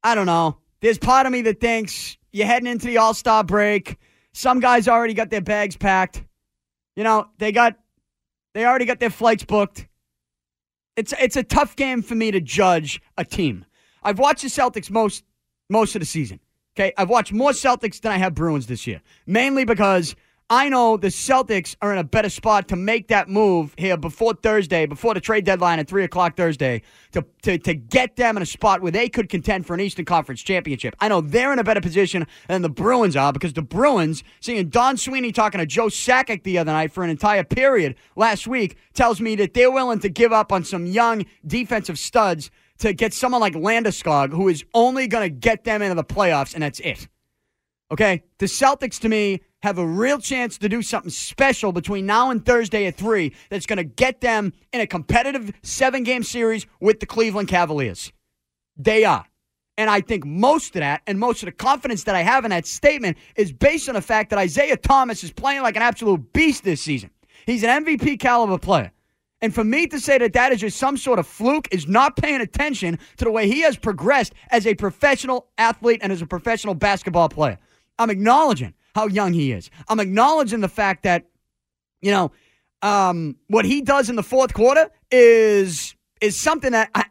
i 0.03 0.15
don't 0.15 0.27
know. 0.27 0.59
There's 0.81 0.99
part 0.99 1.27
of 1.27 1.33
me 1.33 1.43
that 1.43 1.61
thinks 1.61 2.19
you're 2.37 2.47
heading 2.47 2.69
into 2.69 2.87
the 2.87 2.99
All 2.99 3.15
Star 3.15 3.43
break. 3.43 3.97
Some 4.35 4.61
guys 4.61 4.89
already 4.89 5.15
got 5.15 5.31
their 5.31 5.41
bags 5.41 5.77
packed. 5.77 6.23
You 6.95 7.03
know, 7.03 7.29
they 7.39 7.51
got 7.51 7.77
they 8.53 8.67
already 8.67 8.85
got 8.85 9.01
their 9.01 9.11
flights 9.11 9.45
booked. 9.45 9.89
It's 10.97 11.15
it's 11.19 11.37
a 11.37 11.43
tough 11.43 11.77
game 11.77 12.03
for 12.03 12.15
me 12.15 12.31
to 12.31 12.41
judge 12.41 13.01
a 13.17 13.25
team. 13.25 13.65
I've 14.03 14.19
watched 14.19 14.43
the 14.43 14.49
Celtics 14.49 14.91
most 14.91 15.25
most 15.71 15.97
of 15.97 16.01
the 16.01 16.07
season. 16.07 16.41
Okay, 16.77 16.93
I've 16.99 17.09
watched 17.09 17.33
more 17.33 17.53
Celtics 17.53 18.03
than 18.03 18.13
I 18.13 18.19
have 18.19 18.35
Bruins 18.35 18.67
this 18.67 18.87
year, 18.87 19.01
mainly 19.27 19.65
because 19.65 20.15
I 20.49 20.69
know 20.69 20.97
the 20.97 21.09
Celtics 21.09 21.75
are 21.83 21.93
in 21.93 21.99
a 21.99 22.05
better 22.05 22.29
spot 22.29 22.69
to 22.69 22.77
make 22.77 23.09
that 23.09 23.29
move 23.29 23.75
here 23.77 23.97
before 23.97 24.33
Thursday, 24.33 24.87
before 24.87 25.13
the 25.13 25.21
trade 25.21 25.45
deadline 25.45 25.81
at 25.81 25.89
3 25.89 26.05
o'clock 26.05 26.37
Thursday, 26.37 26.83
to, 27.11 27.25
to, 27.43 27.59
to 27.59 27.75
get 27.75 28.15
them 28.15 28.37
in 28.37 28.45
a 28.45 28.47
spot 28.47 28.81
where 28.81 28.93
they 28.93 29.09
could 29.09 29.29
contend 29.29 29.67
for 29.67 29.75
an 29.75 29.81
Eastern 29.81 30.05
Conference 30.05 30.41
championship. 30.41 30.95
I 31.01 31.09
know 31.09 31.21
they're 31.21 31.53
in 31.53 31.59
a 31.59 31.65
better 31.65 31.81
position 31.81 32.29
than 32.47 32.63
the 32.63 32.69
Bruins 32.69 33.17
are 33.17 33.33
because 33.33 33.55
the 33.55 33.63
Bruins, 33.63 34.23
seeing 34.39 34.69
Don 34.69 34.97
Sweeney 34.97 35.33
talking 35.33 35.59
to 35.59 35.67
Joe 35.67 35.87
Sakic 35.87 36.45
the 36.45 36.59
other 36.59 36.71
night 36.71 36.93
for 36.93 37.03
an 37.03 37.11
entire 37.11 37.43
period 37.43 37.97
last 38.15 38.47
week, 38.47 38.77
tells 38.95 39.21
me 39.21 39.35
that 39.35 39.53
they're 39.53 39.73
willing 39.73 39.99
to 39.99 40.09
give 40.09 40.33
up 40.33 40.53
on 40.53 40.63
some 40.63 40.87
young 40.87 41.27
defensive 41.45 41.99
studs 41.99 42.53
to 42.79 42.93
get 42.93 43.13
someone 43.13 43.41
like 43.41 43.55
Landeskog, 43.55 44.31
who 44.31 44.47
is 44.47 44.65
only 44.75 45.09
going 45.09 45.29
to 45.29 45.35
get 45.35 45.65
them 45.65 45.83
into 45.83 45.97
the 45.97 46.05
playoffs, 46.05 46.55
and 46.55 46.63
that's 46.63 46.79
it. 46.79 47.09
Okay? 47.91 48.23
The 48.39 48.47
Celtics, 48.47 49.01
to 49.01 49.09
me, 49.09 49.41
have 49.67 49.79
a 49.79 49.87
real 49.87 50.19
chance 50.19 50.59
to 50.59 50.69
do 50.69 50.81
something 50.81 51.11
special 51.11 51.73
between 51.73 52.07
now 52.07 52.31
and 52.31 52.47
Thursday 52.47 52.87
at 52.87 52.97
3 52.97 53.35
that's 53.51 53.67
going 53.67 53.79
to 53.79 53.85
get 53.85 54.21
them 54.21 54.53
in 54.73 54.81
a 54.81 54.87
competitive 54.87 55.53
seven 55.63 56.05
game 56.05 56.23
series 56.23 56.67
with 56.81 57.01
the 57.01 57.07
Cleveland 57.07 57.49
Cavaliers. 57.49 58.13
They 58.77 59.05
are. 59.05 59.27
And 59.77 59.91
I 59.91 60.01
think 60.01 60.25
most 60.25 60.77
of 60.77 60.81
that 60.81 61.03
and 61.09 61.19
most 61.19 61.43
of 61.43 61.47
the 61.47 61.53
confidence 61.53 62.05
that 62.05 62.15
I 62.15 62.23
have 62.23 62.45
in 62.45 62.51
that 62.51 62.65
statement 62.67 63.19
is 63.35 63.53
based 63.53 63.89
on 63.89 63.97
the 63.97 64.01
fact 64.01 64.31
that 64.31 64.39
Isaiah 64.39 64.77
Thomas 64.77 65.25
is 65.25 65.33
playing 65.33 65.63
like 65.63 65.77
an 65.77 65.83
absolute 65.83 66.33
beast 66.33 66.63
this 66.63 66.81
season. 66.81 67.11
He's 67.45 67.65
an 67.65 67.85
MVP 67.85 68.21
caliber 68.21 68.59
player. 68.59 68.93
And 69.43 69.53
for 69.53 69.65
me 69.65 69.87
to 69.89 69.99
say 69.99 70.17
that 70.19 70.33
that 70.33 70.53
is 70.53 70.61
just 70.61 70.79
some 70.79 70.97
sort 70.97 71.19
of 71.19 71.27
fluke 71.27 71.69
is 71.73 71.89
not 71.89 72.17
paying 72.17 72.41
attention 72.41 72.99
to 73.17 73.25
the 73.25 73.31
way 73.33 73.49
he 73.49 73.63
has 73.63 73.77
progressed 73.77 74.33
as 74.51 74.65
a 74.67 74.75
professional 74.75 75.49
athlete 75.59 76.01
and 76.03 76.13
as 76.13 76.23
a 76.23 76.27
professional 76.27 76.75
basketball 76.75 77.29
player. 77.29 77.59
I'm 77.99 78.11
acknowledging 78.11 78.73
how 78.97 79.07
young 79.07 79.35
he 79.35 79.53
is. 79.53 79.71
I'm 79.89 80.01
acknowledging 80.01 80.61
the 80.61 80.69
fact 80.69 81.03
that, 81.03 81.27
you 82.01 82.11
know, 82.11 82.33
um, 82.81 83.37
what 83.49 83.67
he 83.67 83.83
does 83.83 84.09
in 84.09 84.17
the 84.17 84.23
fourth 84.23 84.55
quarter 84.55 84.91
is 85.11 85.95
is 86.23 86.35
something 86.35 86.73
that 86.73 86.89
I, 86.95 87.05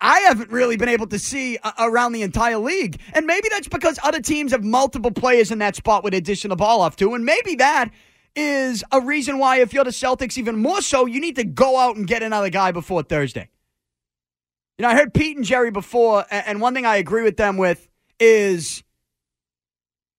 I 0.00 0.18
haven't 0.20 0.50
really 0.50 0.76
been 0.76 0.88
able 0.88 1.06
to 1.06 1.20
see 1.20 1.58
around 1.78 2.10
the 2.10 2.22
entire 2.22 2.58
league. 2.58 3.00
And 3.14 3.24
maybe 3.24 3.48
that's 3.50 3.68
because 3.68 4.00
other 4.02 4.20
teams 4.20 4.50
have 4.50 4.64
multiple 4.64 5.12
players 5.12 5.52
in 5.52 5.60
that 5.60 5.76
spot 5.76 6.02
with 6.02 6.12
addition 6.12 6.48
the 6.48 6.56
ball 6.56 6.80
off 6.80 6.96
to. 6.96 7.14
And 7.14 7.24
maybe 7.24 7.54
that 7.54 7.92
is 8.34 8.82
a 8.90 9.00
reason 9.00 9.38
why, 9.38 9.60
if 9.60 9.72
you're 9.72 9.84
the 9.84 9.90
Celtics, 9.90 10.36
even 10.36 10.56
more 10.56 10.82
so, 10.82 11.06
you 11.06 11.20
need 11.20 11.36
to 11.36 11.44
go 11.44 11.78
out 11.78 11.94
and 11.94 12.04
get 12.04 12.24
another 12.24 12.50
guy 12.50 12.72
before 12.72 13.04
Thursday. 13.04 13.48
You 14.76 14.82
know, 14.82 14.88
I 14.88 14.96
heard 14.96 15.14
Pete 15.14 15.36
and 15.36 15.46
Jerry 15.46 15.70
before, 15.70 16.24
and 16.32 16.60
one 16.60 16.74
thing 16.74 16.84
I 16.84 16.96
agree 16.96 17.22
with 17.22 17.36
them 17.36 17.58
with 17.58 17.86
is 18.18 18.82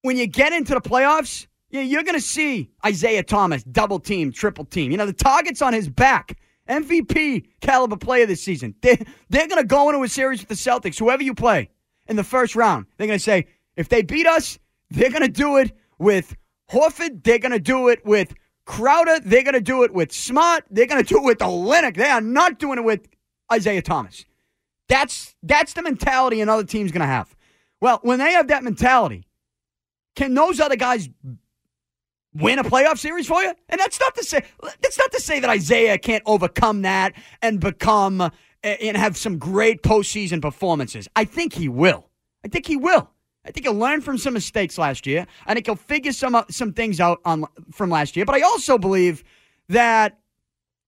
when 0.03 0.17
you 0.17 0.27
get 0.27 0.53
into 0.53 0.75
the 0.75 0.81
playoffs, 0.81 1.47
you're 1.71 2.03
going 2.03 2.13
to 2.13 2.21
see 2.21 2.69
Isaiah 2.85 3.23
Thomas 3.23 3.63
double 3.63 3.99
team, 3.99 4.31
triple 4.31 4.65
team. 4.65 4.91
You 4.91 4.97
know, 4.97 5.07
the 5.07 5.13
target's 5.13 5.61
on 5.63 5.73
his 5.73 5.89
back. 5.89 6.37
MVP 6.69 7.45
caliber 7.61 7.97
player 7.97 8.25
this 8.25 8.43
season. 8.43 8.75
They, 8.81 8.95
they're 9.29 9.47
going 9.47 9.61
to 9.61 9.67
go 9.67 9.89
into 9.89 10.03
a 10.03 10.07
series 10.07 10.39
with 10.39 10.49
the 10.49 10.55
Celtics, 10.55 10.99
whoever 10.99 11.23
you 11.23 11.33
play 11.33 11.69
in 12.07 12.15
the 12.15 12.23
first 12.23 12.55
round. 12.55 12.85
They're 12.97 13.07
going 13.07 13.19
to 13.19 13.23
say, 13.23 13.47
if 13.75 13.89
they 13.89 14.01
beat 14.01 14.27
us, 14.27 14.59
they're 14.89 15.09
going 15.09 15.23
to 15.23 15.27
do 15.27 15.57
it 15.57 15.71
with 15.97 16.35
Horford. 16.71 17.23
They're 17.23 17.39
going 17.39 17.51
to 17.53 17.59
do 17.59 17.89
it 17.89 18.05
with 18.05 18.33
Crowder. 18.65 19.19
They're 19.19 19.43
going 19.43 19.55
to 19.55 19.61
do 19.61 19.83
it 19.83 19.93
with 19.93 20.11
Smart. 20.11 20.65
They're 20.69 20.85
going 20.85 21.03
to 21.03 21.07
do 21.07 21.19
it 21.19 21.25
with 21.25 21.39
Olynyk. 21.39 21.97
They 21.97 22.09
are 22.09 22.21
not 22.21 22.59
doing 22.59 22.77
it 22.77 22.83
with 22.83 23.07
Isaiah 23.51 23.81
Thomas. 23.81 24.25
That's 24.87 25.35
that's 25.43 25.73
the 25.73 25.81
mentality 25.81 26.41
another 26.41 26.63
team's 26.63 26.91
going 26.91 27.01
to 27.01 27.07
have. 27.07 27.35
Well, 27.81 27.99
when 28.03 28.19
they 28.19 28.33
have 28.33 28.49
that 28.49 28.63
mentality, 28.63 29.25
can 30.15 30.33
those 30.33 30.59
other 30.59 30.75
guys 30.75 31.09
win 32.33 32.59
a 32.59 32.63
playoff 32.63 32.97
series 32.97 33.27
for 33.27 33.41
you? 33.41 33.53
And 33.69 33.79
that's 33.79 33.99
not 33.99 34.15
to 34.15 34.23
say 34.23 34.43
that's 34.81 34.97
not 34.97 35.11
to 35.11 35.19
say 35.19 35.39
that 35.39 35.49
Isaiah 35.49 35.97
can't 35.97 36.23
overcome 36.25 36.83
that 36.83 37.13
and 37.41 37.59
become 37.59 38.31
and 38.63 38.97
have 38.97 39.17
some 39.17 39.37
great 39.37 39.83
postseason 39.83 40.41
performances. 40.41 41.07
I 41.15 41.25
think 41.25 41.53
he 41.53 41.67
will. 41.67 42.09
I 42.45 42.47
think 42.47 42.65
he 42.65 42.77
will. 42.77 43.09
I 43.45 43.51
think 43.51 43.65
he'll 43.65 43.75
learn 43.75 44.01
from 44.01 44.17
some 44.17 44.33
mistakes 44.33 44.77
last 44.77 45.05
year. 45.05 45.27
I 45.45 45.53
think 45.53 45.65
he'll 45.65 45.75
figure 45.75 46.13
some 46.13 46.35
uh, 46.35 46.43
some 46.49 46.73
things 46.73 46.99
out 46.99 47.19
on 47.25 47.45
from 47.71 47.89
last 47.89 48.15
year. 48.15 48.25
But 48.25 48.35
I 48.35 48.41
also 48.41 48.77
believe 48.77 49.23
that 49.69 50.19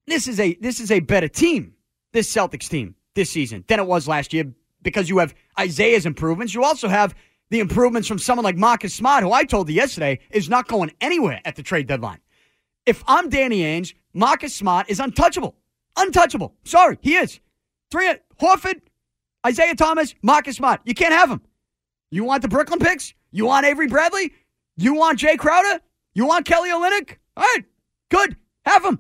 this 0.08 0.28
is 0.28 0.40
a 0.40 0.54
this 0.56 0.80
is 0.80 0.92
a 0.92 1.02
better 1.02 1.28
team, 1.28 1.74
this 2.14 2.32
Celtics 2.34 2.70
team 2.70 2.96
this 3.14 3.30
season 3.30 3.64
than 3.68 3.80
it 3.80 3.88
was 3.88 4.08
last 4.08 4.34
year 4.34 4.54
because 4.82 5.10
you 5.10 5.18
have 5.18 5.34
Isaiah's 5.60 6.06
improvements. 6.06 6.54
You 6.54 6.64
also 6.64 6.88
have 6.88 7.16
the 7.50 7.60
improvements 7.60 8.08
from 8.08 8.20
someone 8.20 8.44
like 8.44 8.58
Marcus 8.58 8.94
Smart, 8.94 9.24
who 9.24 9.32
I 9.32 9.44
told 9.44 9.70
you 9.70 9.76
yesterday 9.76 10.20
is 10.32 10.50
not 10.50 10.68
going 10.68 10.92
anywhere 11.02 11.42
at 11.46 11.56
the 11.56 11.64
trade 11.64 11.88
deadline. 11.88 12.20
If 12.86 13.04
I'm 13.08 13.30
Danny 13.30 13.62
Ainge, 13.62 13.94
Marcus 14.14 14.56
Smart 14.56 14.90
is 14.90 15.00
untouchable. 15.00 15.56
Untouchable. 15.98 16.54
Sorry, 16.64 16.98
he 17.02 17.16
is. 17.16 17.40
Three 17.92 18.14
Horford, 18.40 18.82
Isaiah 19.46 19.76
Thomas, 19.76 20.16
Marcus 20.22 20.58
Smart. 20.58 20.82
You 20.86 20.94
can't 20.94 21.14
have 21.14 21.30
him. 21.30 21.42
You 22.12 22.24
want 22.24 22.42
the 22.42 22.48
Brooklyn 22.48 22.80
picks? 22.80 23.14
You 23.32 23.46
want 23.46 23.66
Avery 23.66 23.88
Bradley? 23.88 24.34
You 24.78 24.94
want 24.94 25.20
Jay 25.20 25.38
Crowder? 25.38 25.82
You 26.14 26.26
want 26.26 26.46
Kelly 26.46 26.70
Olynyk? 26.70 27.18
All 27.38 27.44
right, 27.44 27.64
good. 28.10 28.36
Have 28.66 28.84
them. 28.84 29.00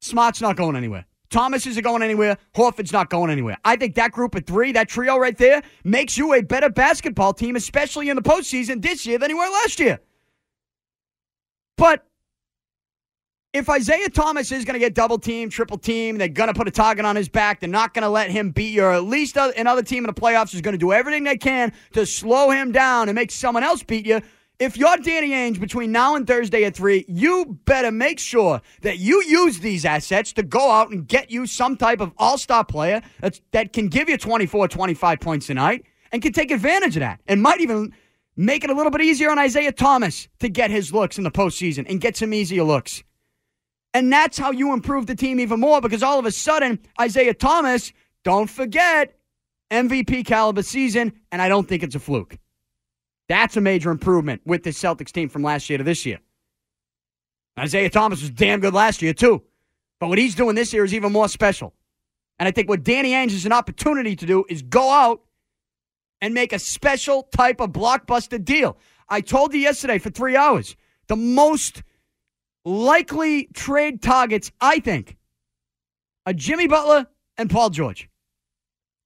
Smart's 0.00 0.40
not 0.40 0.56
going 0.56 0.76
anywhere. 0.76 1.04
Thomas 1.30 1.66
isn't 1.66 1.82
going 1.82 2.02
anywhere. 2.02 2.38
Horford's 2.54 2.92
not 2.92 3.10
going 3.10 3.30
anywhere. 3.30 3.58
I 3.64 3.76
think 3.76 3.94
that 3.96 4.12
group 4.12 4.34
of 4.34 4.46
three, 4.46 4.72
that 4.72 4.88
trio 4.88 5.18
right 5.18 5.36
there, 5.36 5.62
makes 5.84 6.16
you 6.16 6.34
a 6.34 6.42
better 6.42 6.70
basketball 6.70 7.34
team, 7.34 7.56
especially 7.56 8.08
in 8.08 8.16
the 8.16 8.22
postseason 8.22 8.80
this 8.82 9.06
year 9.06 9.18
than 9.18 9.30
you 9.30 9.36
were 9.36 9.48
last 9.48 9.78
year. 9.78 10.00
But 11.76 12.04
if 13.52 13.68
Isaiah 13.68 14.08
Thomas 14.08 14.52
is 14.52 14.64
going 14.64 14.74
to 14.74 14.78
get 14.78 14.94
double 14.94 15.18
team, 15.18 15.48
triple 15.48 15.78
team, 15.78 16.18
they're 16.18 16.28
going 16.28 16.48
to 16.48 16.54
put 16.54 16.68
a 16.68 16.70
target 16.70 17.04
on 17.04 17.16
his 17.16 17.28
back. 17.28 17.60
They're 17.60 17.68
not 17.68 17.94
going 17.94 18.02
to 18.02 18.08
let 18.08 18.30
him 18.30 18.50
beat 18.50 18.74
you, 18.74 18.84
or 18.84 18.92
at 18.92 19.04
least 19.04 19.36
another 19.36 19.82
team 19.82 20.04
in 20.04 20.06
the 20.12 20.20
playoffs 20.20 20.54
is 20.54 20.60
going 20.60 20.72
to 20.72 20.78
do 20.78 20.92
everything 20.92 21.24
they 21.24 21.36
can 21.36 21.72
to 21.92 22.04
slow 22.04 22.50
him 22.50 22.72
down 22.72 23.08
and 23.08 23.14
make 23.14 23.30
someone 23.30 23.64
else 23.64 23.82
beat 23.82 24.06
you. 24.06 24.20
If 24.58 24.76
you're 24.76 24.96
Danny 24.96 25.30
Ainge 25.30 25.60
between 25.60 25.92
now 25.92 26.16
and 26.16 26.26
Thursday 26.26 26.64
at 26.64 26.74
3, 26.74 27.04
you 27.06 27.60
better 27.64 27.92
make 27.92 28.18
sure 28.18 28.60
that 28.82 28.98
you 28.98 29.22
use 29.22 29.60
these 29.60 29.84
assets 29.84 30.32
to 30.32 30.42
go 30.42 30.72
out 30.72 30.90
and 30.90 31.06
get 31.06 31.30
you 31.30 31.46
some 31.46 31.76
type 31.76 32.00
of 32.00 32.12
all 32.18 32.36
star 32.38 32.64
player 32.64 33.00
that's, 33.20 33.40
that 33.52 33.72
can 33.72 33.86
give 33.86 34.08
you 34.08 34.18
24, 34.18 34.66
25 34.66 35.20
points 35.20 35.46
tonight 35.46 35.84
and 36.10 36.22
can 36.22 36.32
take 36.32 36.50
advantage 36.50 36.96
of 36.96 37.00
that 37.00 37.20
and 37.28 37.40
might 37.40 37.60
even 37.60 37.94
make 38.34 38.64
it 38.64 38.70
a 38.70 38.74
little 38.74 38.90
bit 38.90 39.00
easier 39.00 39.30
on 39.30 39.38
Isaiah 39.38 39.70
Thomas 39.70 40.26
to 40.40 40.48
get 40.48 40.72
his 40.72 40.92
looks 40.92 41.18
in 41.18 41.24
the 41.24 41.30
postseason 41.30 41.86
and 41.88 42.00
get 42.00 42.16
some 42.16 42.34
easier 42.34 42.64
looks. 42.64 43.04
And 43.94 44.12
that's 44.12 44.38
how 44.38 44.50
you 44.50 44.72
improve 44.72 45.06
the 45.06 45.14
team 45.14 45.38
even 45.38 45.60
more 45.60 45.80
because 45.80 46.02
all 46.02 46.18
of 46.18 46.26
a 46.26 46.32
sudden, 46.32 46.80
Isaiah 47.00 47.34
Thomas, 47.34 47.92
don't 48.24 48.50
forget, 48.50 49.14
MVP 49.70 50.26
caliber 50.26 50.64
season, 50.64 51.12
and 51.30 51.40
I 51.40 51.48
don't 51.48 51.68
think 51.68 51.84
it's 51.84 51.94
a 51.94 52.00
fluke. 52.00 52.38
That's 53.28 53.56
a 53.56 53.60
major 53.60 53.90
improvement 53.90 54.42
with 54.44 54.62
the 54.62 54.70
Celtics 54.70 55.12
team 55.12 55.28
from 55.28 55.42
last 55.42 55.68
year 55.68 55.78
to 55.78 55.84
this 55.84 56.06
year. 56.06 56.18
Isaiah 57.58 57.90
Thomas 57.90 58.20
was 58.20 58.30
damn 58.30 58.60
good 58.60 58.74
last 58.74 59.02
year, 59.02 59.12
too. 59.12 59.42
But 60.00 60.08
what 60.08 60.18
he's 60.18 60.34
doing 60.34 60.54
this 60.54 60.72
year 60.72 60.84
is 60.84 60.94
even 60.94 61.12
more 61.12 61.28
special. 61.28 61.74
And 62.38 62.46
I 62.48 62.52
think 62.52 62.68
what 62.68 62.84
Danny 62.84 63.12
Ainge 63.12 63.32
is 63.32 63.46
an 63.46 63.52
opportunity 63.52 64.14
to 64.16 64.26
do 64.26 64.44
is 64.48 64.62
go 64.62 64.90
out 64.90 65.22
and 66.20 66.34
make 66.34 66.52
a 66.52 66.58
special 66.58 67.24
type 67.24 67.60
of 67.60 67.72
blockbuster 67.72 68.42
deal. 68.42 68.78
I 69.08 69.20
told 69.20 69.54
you 69.54 69.60
yesterday 69.60 69.98
for 69.98 70.10
three 70.10 70.36
hours 70.36 70.76
the 71.08 71.16
most 71.16 71.82
likely 72.64 73.48
trade 73.54 74.02
targets, 74.02 74.52
I 74.60 74.78
think, 74.78 75.16
are 76.26 76.32
Jimmy 76.32 76.66
Butler 76.66 77.06
and 77.36 77.50
Paul 77.50 77.70
George. 77.70 78.08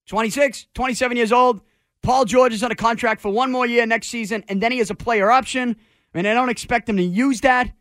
26, 0.09 0.67
27 0.75 1.17
years 1.17 1.33
old. 1.33 1.63
Paul 2.03 2.25
George 2.25 2.53
is 2.53 2.63
on 2.63 2.73
a 2.73 2.77
contract 2.77 3.21
for 3.21 3.31
one 3.31 3.53
more 3.53 3.65
year 3.65 3.87
next 3.87 4.09
season, 4.09 4.45
and 4.49 4.61
then 4.61 4.73
he 4.73 4.79
has 4.79 4.91
a 4.91 4.95
player 4.95 5.31
option. 5.31 5.77
I 6.15 6.19
mean, 6.19 6.27
I 6.27 6.35
don't 6.35 6.49
expect 6.51 6.89
him 6.89 6.97
to 6.97 7.03
use 7.03 7.41
that. 7.43 7.73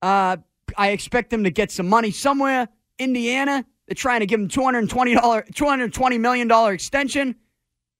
Uh, 0.00 0.36
I 0.76 0.90
expect 0.90 1.32
him 1.32 1.44
to 1.44 1.50
get 1.50 1.70
some 1.70 1.88
money 1.88 2.10
somewhere. 2.10 2.68
Indiana, 2.98 3.64
they're 3.86 3.94
trying 3.94 4.20
to 4.20 4.26
give 4.26 4.38
him 4.38 4.48
$220, 4.48 5.16
$220 5.18 6.20
million 6.20 6.72
extension. 6.72 7.34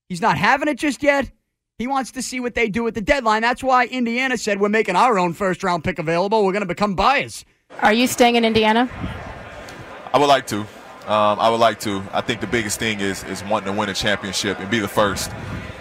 He's 0.09 0.21
not 0.21 0.39
having 0.39 0.69
it 0.69 0.79
just 0.79 1.03
yet. 1.03 1.31
He 1.79 1.89
wants 1.89 2.13
to 2.13 2.23
see 2.23 2.39
what 2.39 2.55
they 2.55 2.69
do 2.69 2.87
at 2.87 2.95
the 2.95 3.01
deadline. 3.01 3.43
That's 3.43 3.63
why 3.63 3.87
Indiana 3.87 4.37
said 4.37 4.61
we're 4.61 4.69
making 4.69 4.95
our 4.95 5.19
own 5.19 5.33
first 5.33 5.65
round 5.65 5.83
pick 5.83 5.99
available. 5.99 6.45
We're 6.45 6.53
going 6.53 6.63
to 6.63 6.67
become 6.67 6.95
buyers. 6.95 7.45
Are 7.81 7.93
you 7.93 8.07
staying 8.07 8.37
in 8.37 8.45
Indiana? 8.45 8.89
I 10.13 10.19
would 10.19 10.27
like 10.27 10.47
to. 10.49 10.65
Um, 11.07 11.39
I 11.39 11.51
would 11.51 11.61
like 11.61 11.81
to. 11.81 12.03
I 12.13 12.23
think 12.23 12.41
the 12.41 12.47
biggest 12.47 12.79
thing 12.79 13.01
is 13.01 13.25
is 13.25 13.45
wanting 13.45 13.73
to 13.73 13.79
win 13.79 13.89
a 13.89 13.95
championship 13.95 14.59
and 14.59 14.71
be 14.71 14.79
the 14.79 14.89
first 14.89 15.31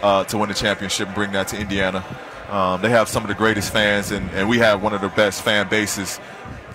uh, 0.01 0.25
to 0.25 0.37
win 0.37 0.49
a 0.51 0.53
championship 0.53 1.07
and 1.07 1.15
bring 1.15 1.31
that 1.31 1.47
to 1.49 1.59
Indiana. 1.59 2.03
Um, 2.49 2.81
they 2.81 2.89
have 2.89 3.07
some 3.07 3.23
of 3.23 3.29
the 3.29 3.35
greatest 3.35 3.71
fans, 3.71 4.11
and, 4.11 4.29
and 4.31 4.49
we 4.49 4.59
have 4.59 4.83
one 4.83 4.93
of 4.93 5.01
the 5.01 5.09
best 5.09 5.41
fan 5.41 5.69
bases. 5.69 6.19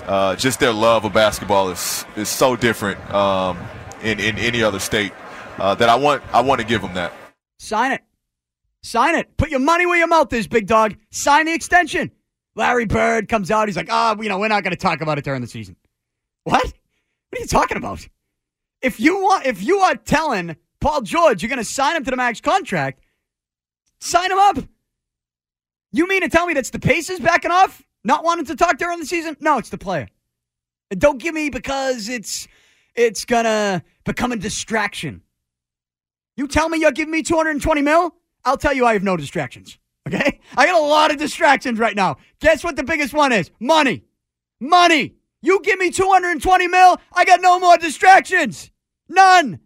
Uh, 0.06 0.34
just 0.34 0.60
their 0.60 0.72
love 0.72 1.04
of 1.04 1.12
basketball 1.12 1.68
is 1.68 2.06
is 2.16 2.28
so 2.28 2.56
different 2.56 2.98
um, 3.12 3.58
in 4.02 4.18
in 4.18 4.38
any 4.38 4.62
other 4.62 4.78
state 4.78 5.12
uh, 5.58 5.74
that 5.74 5.90
I 5.90 5.96
want 5.96 6.22
I 6.32 6.40
want 6.40 6.60
to 6.60 6.66
give 6.66 6.80
them 6.80 6.94
that. 6.94 7.12
Sign 7.58 7.92
it. 7.92 8.02
Sign 8.82 9.14
it. 9.14 9.36
Put 9.36 9.50
your 9.50 9.60
money 9.60 9.84
where 9.84 9.98
your 9.98 10.06
mouth 10.06 10.32
is, 10.32 10.48
big 10.48 10.66
dog. 10.66 10.96
Sign 11.10 11.46
the 11.46 11.52
extension. 11.52 12.10
Larry 12.54 12.86
Bird 12.86 13.28
comes 13.28 13.50
out. 13.50 13.68
He's 13.68 13.76
like, 13.76 13.88
ah, 13.90 14.16
oh, 14.16 14.22
you 14.22 14.28
know, 14.28 14.38
we're 14.38 14.48
not 14.48 14.64
going 14.64 14.72
to 14.72 14.76
talk 14.76 15.00
about 15.00 15.18
it 15.18 15.24
during 15.24 15.42
the 15.42 15.46
season. 15.46 15.76
What? 16.44 16.64
What 16.64 17.38
are 17.38 17.40
you 17.40 17.46
talking 17.46 17.76
about? 17.76 18.08
If 18.82 19.00
you 19.00 19.22
want, 19.22 19.46
if 19.46 19.62
you 19.62 19.78
are 19.78 19.96
telling 19.96 20.56
Paul 20.80 21.02
George 21.02 21.42
you're 21.42 21.48
going 21.48 21.58
to 21.58 21.64
sign 21.64 21.96
him 21.96 22.04
to 22.04 22.10
the 22.10 22.16
max 22.16 22.40
contract, 22.40 23.00
sign 24.00 24.30
him 24.30 24.38
up. 24.38 24.58
You 25.92 26.06
mean 26.06 26.22
to 26.22 26.28
tell 26.28 26.46
me 26.46 26.54
that's 26.54 26.70
the 26.70 26.78
Pacers 26.78 27.18
backing 27.18 27.50
off, 27.50 27.82
not 28.04 28.24
wanting 28.24 28.46
to 28.46 28.56
talk 28.56 28.78
during 28.78 29.00
the 29.00 29.06
season? 29.06 29.36
No, 29.40 29.58
it's 29.58 29.70
the 29.70 29.78
player. 29.78 30.08
And 30.90 31.00
don't 31.00 31.18
give 31.18 31.34
me 31.34 31.50
because 31.50 32.08
it's 32.08 32.46
it's 32.94 33.24
gonna 33.24 33.82
become 34.04 34.32
a 34.32 34.36
distraction. 34.36 35.22
You 36.36 36.46
tell 36.46 36.68
me 36.68 36.78
you're 36.78 36.92
giving 36.92 37.12
me 37.12 37.22
220 37.22 37.82
mil, 37.82 38.14
I'll 38.44 38.56
tell 38.56 38.72
you 38.72 38.86
I 38.86 38.92
have 38.92 39.02
no 39.02 39.16
distractions. 39.16 39.78
Okay? 40.06 40.40
I 40.56 40.64
got 40.64 40.80
a 40.80 40.86
lot 40.86 41.10
of 41.10 41.18
distractions 41.18 41.78
right 41.78 41.94
now. 41.94 42.16
Guess 42.40 42.64
what 42.64 42.76
the 42.76 42.84
biggest 42.84 43.12
one 43.12 43.30
is? 43.30 43.50
Money. 43.60 44.04
Money. 44.58 45.17
You 45.40 45.60
give 45.62 45.78
me 45.78 45.90
220 45.90 46.68
mil, 46.68 47.00
I 47.12 47.24
got 47.24 47.40
no 47.40 47.58
more 47.60 47.76
distractions. 47.76 48.70
None. 49.08 49.60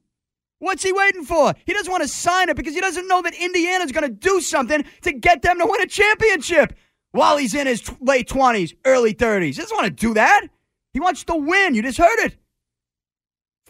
What's 0.58 0.82
he 0.82 0.92
waiting 0.92 1.24
for? 1.24 1.54
He 1.64 1.72
doesn't 1.72 1.90
want 1.90 2.02
to 2.02 2.08
sign 2.08 2.48
it 2.48 2.56
because 2.56 2.74
he 2.74 2.80
doesn't 2.80 3.08
know 3.08 3.22
that 3.22 3.34
Indiana's 3.34 3.90
going 3.90 4.08
to 4.08 4.14
do 4.14 4.40
something 4.40 4.84
to 5.02 5.12
get 5.12 5.42
them 5.42 5.58
to 5.58 5.66
win 5.66 5.80
a 5.80 5.86
championship 5.86 6.74
while 7.10 7.36
he's 7.36 7.54
in 7.54 7.66
his 7.66 7.80
t- 7.80 7.96
late 8.00 8.28
20s, 8.28 8.74
early 8.84 9.12
30s. 9.12 9.44
He 9.44 9.52
doesn't 9.52 9.76
want 9.76 9.86
to 9.86 9.90
do 9.90 10.14
that. 10.14 10.46
He 10.92 11.00
wants 11.00 11.24
to 11.24 11.34
win. 11.34 11.74
You 11.74 11.82
just 11.82 11.98
heard 11.98 12.18
it. 12.20 12.36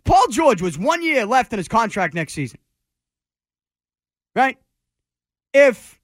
Paul 0.05 0.27
George 0.29 0.61
was 0.61 0.77
one 0.77 1.03
year 1.03 1.25
left 1.25 1.53
in 1.53 1.59
his 1.59 1.69
contract 1.69 2.13
next 2.13 2.35
season 2.35 2.59
right? 4.35 4.59
If 5.53 6.01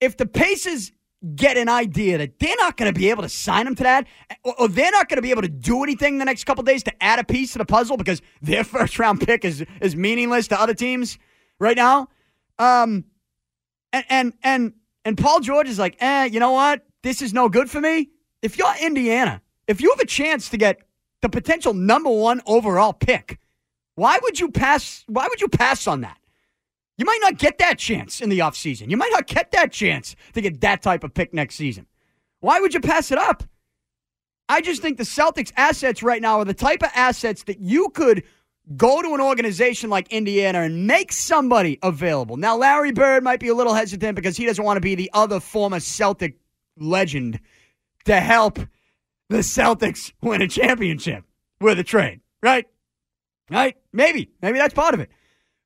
if 0.00 0.16
the 0.16 0.26
Pacers 0.26 0.92
get 1.36 1.56
an 1.56 1.68
idea 1.68 2.18
that 2.18 2.38
they're 2.38 2.56
not 2.58 2.76
going 2.76 2.92
to 2.92 2.98
be 2.98 3.10
able 3.10 3.22
to 3.22 3.28
sign 3.28 3.66
him 3.66 3.74
to 3.76 3.82
that, 3.84 4.06
or, 4.42 4.68
they're 4.68 4.90
not 4.90 5.08
going 5.08 5.16
to 5.16 5.22
be 5.22 5.30
able 5.30 5.42
to 5.42 5.48
do 5.48 5.82
anything 5.82 6.18
the 6.18 6.24
next 6.24 6.44
couple 6.44 6.64
days 6.64 6.82
to 6.82 7.02
add 7.02 7.18
a 7.18 7.24
piece 7.24 7.52
to 7.52 7.58
the 7.58 7.64
puzzle 7.64 7.96
because 7.96 8.20
their 8.40 8.64
first 8.74 8.98
round 8.98 9.20
pick 9.20 9.44
is 9.44 9.64
is 9.80 9.94
meaningless 9.94 10.48
to 10.48 10.60
other 10.60 10.74
teams 10.74 11.18
right 11.58 11.76
now. 11.76 12.08
Um, 12.58 13.04
and 13.92 14.04
and 14.08 14.32
and 14.42 14.72
and 15.04 15.18
Paul 15.18 15.40
George 15.40 15.68
is 15.68 15.78
like, 15.78 15.96
eh, 16.00 16.24
you 16.24 16.40
know 16.40 16.52
what? 16.52 16.84
This 17.02 17.22
is 17.22 17.32
no 17.32 17.48
good 17.48 17.70
for 17.70 17.80
me. 17.80 18.10
If 18.42 18.58
you're 18.58 18.74
Indiana, 18.80 19.42
if 19.68 19.80
you 19.80 19.90
have 19.90 20.00
a 20.00 20.06
chance 20.06 20.48
to 20.50 20.56
get 20.56 20.80
the 21.20 21.28
potential 21.28 21.74
number 21.74 22.10
one 22.10 22.40
overall 22.46 22.92
pick, 22.92 23.38
why 23.94 24.18
would 24.22 24.40
you 24.40 24.50
pass? 24.50 25.04
Why 25.06 25.26
would 25.28 25.40
you 25.40 25.48
pass 25.48 25.86
on 25.86 26.00
that? 26.00 26.18
You 27.02 27.06
might 27.06 27.18
not 27.20 27.36
get 27.36 27.58
that 27.58 27.80
chance 27.80 28.20
in 28.20 28.28
the 28.28 28.38
offseason. 28.38 28.88
You 28.88 28.96
might 28.96 29.10
not 29.10 29.26
get 29.26 29.50
that 29.50 29.72
chance 29.72 30.14
to 30.34 30.40
get 30.40 30.60
that 30.60 30.82
type 30.82 31.02
of 31.02 31.12
pick 31.12 31.34
next 31.34 31.56
season. 31.56 31.88
Why 32.38 32.60
would 32.60 32.74
you 32.74 32.78
pass 32.78 33.10
it 33.10 33.18
up? 33.18 33.42
I 34.48 34.60
just 34.60 34.82
think 34.82 34.98
the 34.98 35.02
Celtics' 35.02 35.50
assets 35.56 36.04
right 36.04 36.22
now 36.22 36.38
are 36.38 36.44
the 36.44 36.54
type 36.54 36.80
of 36.80 36.90
assets 36.94 37.42
that 37.48 37.58
you 37.58 37.88
could 37.88 38.22
go 38.76 39.02
to 39.02 39.14
an 39.14 39.20
organization 39.20 39.90
like 39.90 40.12
Indiana 40.12 40.60
and 40.60 40.86
make 40.86 41.10
somebody 41.10 41.76
available. 41.82 42.36
Now, 42.36 42.56
Larry 42.56 42.92
Bird 42.92 43.24
might 43.24 43.40
be 43.40 43.48
a 43.48 43.54
little 43.54 43.74
hesitant 43.74 44.14
because 44.14 44.36
he 44.36 44.46
doesn't 44.46 44.64
want 44.64 44.76
to 44.76 44.80
be 44.80 44.94
the 44.94 45.10
other 45.12 45.40
former 45.40 45.80
Celtic 45.80 46.36
legend 46.78 47.40
to 48.04 48.20
help 48.20 48.60
the 49.28 49.38
Celtics 49.38 50.12
win 50.22 50.40
a 50.40 50.46
championship 50.46 51.24
with 51.60 51.80
a 51.80 51.84
trade, 51.84 52.20
right? 52.44 52.68
Right? 53.50 53.76
Maybe. 53.92 54.30
Maybe 54.40 54.58
that's 54.58 54.72
part 54.72 54.94
of 54.94 55.00
it. 55.00 55.10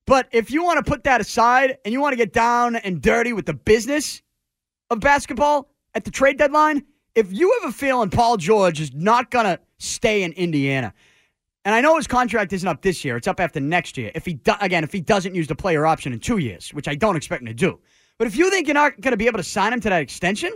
But 0.07 0.29
if 0.31 0.51
you 0.51 0.63
want 0.63 0.85
to 0.85 0.89
put 0.89 1.05
that 1.05 1.21
aside 1.21 1.79
and 1.85 1.93
you 1.93 2.01
want 2.01 2.13
to 2.13 2.17
get 2.17 2.33
down 2.33 2.77
and 2.77 3.03
dirty 3.03 3.33
with 3.33 3.47
the 3.47 3.55
business 3.55 4.23
of 4.89 5.01
basketball 5.01 5.69
at 5.95 6.05
the 6.05 6.13
trade 6.13 6.39
deadline, 6.39 6.85
if 7.17 7.33
you 7.33 7.59
have 7.61 7.71
a 7.71 7.73
feeling 7.73 8.11
Paul 8.11 8.37
George 8.37 8.81
is 8.81 8.95
not 8.95 9.31
going 9.31 9.47
to 9.47 9.59
stay 9.79 10.23
in 10.23 10.33
Indiana, 10.33 10.95
and 11.65 11.75
I 11.75 11.81
know 11.81 11.97
his 11.97 12.07
contract 12.07 12.53
isn't 12.53 12.69
up 12.69 12.83
this 12.83 13.05
year; 13.05 13.17
it's 13.17 13.27
up 13.27 13.41
after 13.41 13.59
next 13.59 13.99
year. 13.99 14.13
If 14.15 14.25
he 14.25 14.35
do, 14.35 14.53
again, 14.61 14.85
if 14.85 14.93
he 14.93 15.01
doesn't 15.01 15.35
use 15.35 15.49
the 15.49 15.57
player 15.57 15.85
option 15.85 16.13
in 16.13 16.21
two 16.21 16.39
years, 16.39 16.71
which 16.71 16.87
I 16.87 16.95
don't 16.95 17.17
expect 17.17 17.43
him 17.43 17.49
to 17.49 17.55
do, 17.55 17.81
but 18.19 18.29
if 18.29 18.37
you 18.37 18.49
think 18.51 18.69
you're 18.69 18.75
not 18.75 19.01
going 19.01 19.11
to 19.11 19.17
be 19.17 19.27
able 19.27 19.39
to 19.39 19.43
sign 19.43 19.73
him 19.73 19.81
to 19.81 19.91
that 19.91 20.01
extension, 20.01 20.53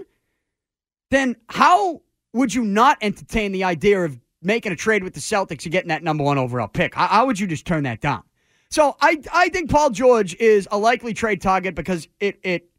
then 1.11 1.35
how 1.49 2.03
would 2.33 2.55
you 2.55 2.63
not 2.63 2.99
entertain 3.01 3.51
the 3.51 3.65
idea 3.65 4.05
of 4.05 4.21
making 4.41 4.71
a 4.71 4.77
trade 4.77 5.03
with 5.03 5.15
the 5.15 5.21
Celtics 5.21 5.65
and 5.65 5.73
getting 5.73 5.89
that 5.89 6.05
number 6.05 6.23
one 6.23 6.39
overall 6.39 6.69
pick? 6.69 6.95
How, 6.95 7.09
how 7.09 7.27
would 7.27 7.41
you 7.41 7.49
just 7.49 7.67
turn 7.67 7.83
that 7.83 8.01
down? 8.01 8.23
So 8.71 8.97
I 9.01 9.21
I 9.33 9.49
think 9.49 9.69
Paul 9.69 9.91
George 9.91 10.35
is 10.37 10.69
a 10.71 10.79
likely 10.79 11.13
trade 11.13 11.41
target 11.41 11.75
because 11.75 12.07
it 12.21 12.39
it 12.43 12.71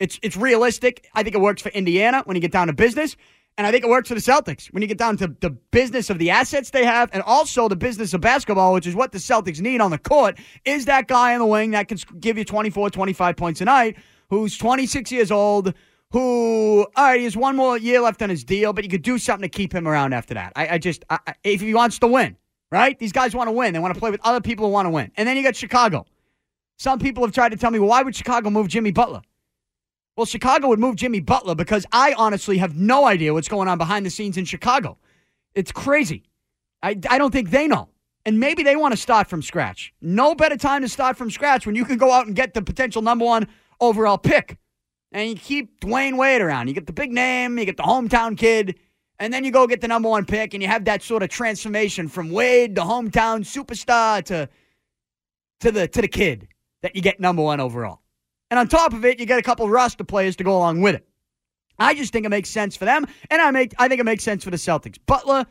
it's 0.00 0.18
it's 0.22 0.36
realistic. 0.36 1.08
I 1.14 1.22
think 1.22 1.36
it 1.36 1.40
works 1.40 1.62
for 1.62 1.68
Indiana 1.70 2.22
when 2.24 2.34
you 2.34 2.40
get 2.40 2.52
down 2.52 2.66
to 2.66 2.72
business. 2.72 3.16
And 3.58 3.66
I 3.66 3.70
think 3.70 3.84
it 3.84 3.88
works 3.88 4.08
for 4.10 4.14
the 4.14 4.20
Celtics 4.20 4.66
when 4.66 4.82
you 4.82 4.86
get 4.86 4.98
down 4.98 5.16
to 5.16 5.28
the 5.40 5.48
business 5.48 6.10
of 6.10 6.18
the 6.18 6.28
assets 6.28 6.70
they 6.70 6.84
have 6.84 7.08
and 7.14 7.22
also 7.22 7.68
the 7.68 7.76
business 7.76 8.12
of 8.12 8.20
basketball, 8.20 8.74
which 8.74 8.86
is 8.86 8.94
what 8.94 9.12
the 9.12 9.18
Celtics 9.18 9.60
need 9.60 9.80
on 9.80 9.90
the 9.90 9.96
court, 9.98 10.38
is 10.66 10.84
that 10.84 11.08
guy 11.08 11.32
in 11.32 11.38
the 11.38 11.46
wing 11.46 11.70
that 11.70 11.88
can 11.88 11.96
give 12.20 12.36
you 12.36 12.44
24, 12.44 12.90
25 12.90 13.36
points 13.36 13.62
a 13.62 13.64
night, 13.64 13.96
who's 14.28 14.58
26 14.58 15.10
years 15.10 15.30
old, 15.30 15.72
who, 16.10 16.86
all 16.96 17.04
right, 17.04 17.18
he 17.18 17.24
has 17.24 17.34
one 17.34 17.56
more 17.56 17.78
year 17.78 18.02
left 18.02 18.20
on 18.20 18.28
his 18.28 18.44
deal, 18.44 18.74
but 18.74 18.84
you 18.84 18.90
could 18.90 19.00
do 19.00 19.16
something 19.16 19.48
to 19.48 19.56
keep 19.56 19.74
him 19.74 19.88
around 19.88 20.12
after 20.12 20.34
that. 20.34 20.52
I, 20.54 20.68
I 20.68 20.78
just, 20.78 21.06
I, 21.08 21.18
if 21.42 21.62
he 21.62 21.72
wants 21.72 21.98
to 22.00 22.08
win 22.08 22.36
right? 22.70 22.98
These 22.98 23.12
guys 23.12 23.34
want 23.34 23.48
to 23.48 23.52
win. 23.52 23.72
They 23.72 23.78
want 23.78 23.94
to 23.94 24.00
play 24.00 24.10
with 24.10 24.20
other 24.24 24.40
people 24.40 24.66
who 24.66 24.72
want 24.72 24.86
to 24.86 24.90
win. 24.90 25.10
And 25.16 25.28
then 25.28 25.36
you 25.36 25.42
got 25.42 25.56
Chicago. 25.56 26.06
Some 26.78 26.98
people 26.98 27.24
have 27.24 27.34
tried 27.34 27.50
to 27.50 27.56
tell 27.56 27.70
me, 27.70 27.78
well, 27.78 27.88
why 27.88 28.02
would 28.02 28.14
Chicago 28.14 28.50
move 28.50 28.68
Jimmy 28.68 28.90
Butler? 28.90 29.22
Well, 30.16 30.26
Chicago 30.26 30.68
would 30.68 30.78
move 30.78 30.96
Jimmy 30.96 31.20
Butler 31.20 31.54
because 31.54 31.86
I 31.92 32.14
honestly 32.16 32.58
have 32.58 32.76
no 32.76 33.06
idea 33.06 33.34
what's 33.34 33.48
going 33.48 33.68
on 33.68 33.78
behind 33.78 34.06
the 34.06 34.10
scenes 34.10 34.36
in 34.36 34.44
Chicago. 34.44 34.98
It's 35.54 35.72
crazy. 35.72 36.24
I, 36.82 36.98
I 37.08 37.18
don't 37.18 37.32
think 37.32 37.50
they 37.50 37.66
know. 37.66 37.88
And 38.24 38.40
maybe 38.40 38.62
they 38.62 38.76
want 38.76 38.92
to 38.92 38.96
start 38.96 39.28
from 39.28 39.40
scratch. 39.40 39.92
No 40.00 40.34
better 40.34 40.56
time 40.56 40.82
to 40.82 40.88
start 40.88 41.16
from 41.16 41.30
scratch 41.30 41.66
when 41.66 41.76
you 41.76 41.84
can 41.84 41.96
go 41.96 42.10
out 42.10 42.26
and 42.26 42.34
get 42.34 42.54
the 42.54 42.62
potential 42.62 43.00
number 43.02 43.24
one 43.24 43.46
overall 43.80 44.18
pick. 44.18 44.58
And 45.12 45.30
you 45.30 45.36
keep 45.36 45.80
Dwyane 45.80 46.16
Wade 46.16 46.40
around. 46.40 46.68
You 46.68 46.74
get 46.74 46.86
the 46.86 46.92
big 46.92 47.12
name, 47.12 47.58
you 47.58 47.64
get 47.64 47.76
the 47.76 47.84
hometown 47.84 48.36
kid, 48.36 48.78
and 49.18 49.32
then 49.32 49.44
you 49.44 49.50
go 49.50 49.66
get 49.66 49.80
the 49.80 49.88
number 49.88 50.08
one 50.08 50.24
pick, 50.24 50.54
and 50.54 50.62
you 50.62 50.68
have 50.68 50.84
that 50.84 51.02
sort 51.02 51.22
of 51.22 51.28
transformation 51.28 52.08
from 52.08 52.30
Wade, 52.30 52.74
the 52.74 52.82
hometown 52.82 53.40
superstar, 53.40 54.22
to 54.24 54.48
to 55.60 55.72
the 55.72 55.88
to 55.88 56.00
the 56.00 56.08
kid 56.08 56.48
that 56.82 56.94
you 56.94 57.02
get 57.02 57.20
number 57.20 57.42
one 57.42 57.60
overall. 57.60 58.00
And 58.50 58.60
on 58.60 58.68
top 58.68 58.92
of 58.92 59.04
it, 59.04 59.18
you 59.18 59.26
get 59.26 59.38
a 59.38 59.42
couple 59.42 59.68
roster 59.68 60.04
players 60.04 60.36
to 60.36 60.44
go 60.44 60.56
along 60.56 60.80
with 60.80 60.94
it. 60.94 61.06
I 61.78 61.94
just 61.94 62.12
think 62.12 62.24
it 62.24 62.30
makes 62.30 62.48
sense 62.48 62.76
for 62.76 62.84
them, 62.84 63.06
and 63.30 63.42
I 63.42 63.50
make 63.50 63.74
I 63.78 63.88
think 63.88 64.00
it 64.00 64.04
makes 64.04 64.24
sense 64.24 64.44
for 64.44 64.50
the 64.50 64.56
Celtics. 64.56 64.98
Butler, 65.06 65.46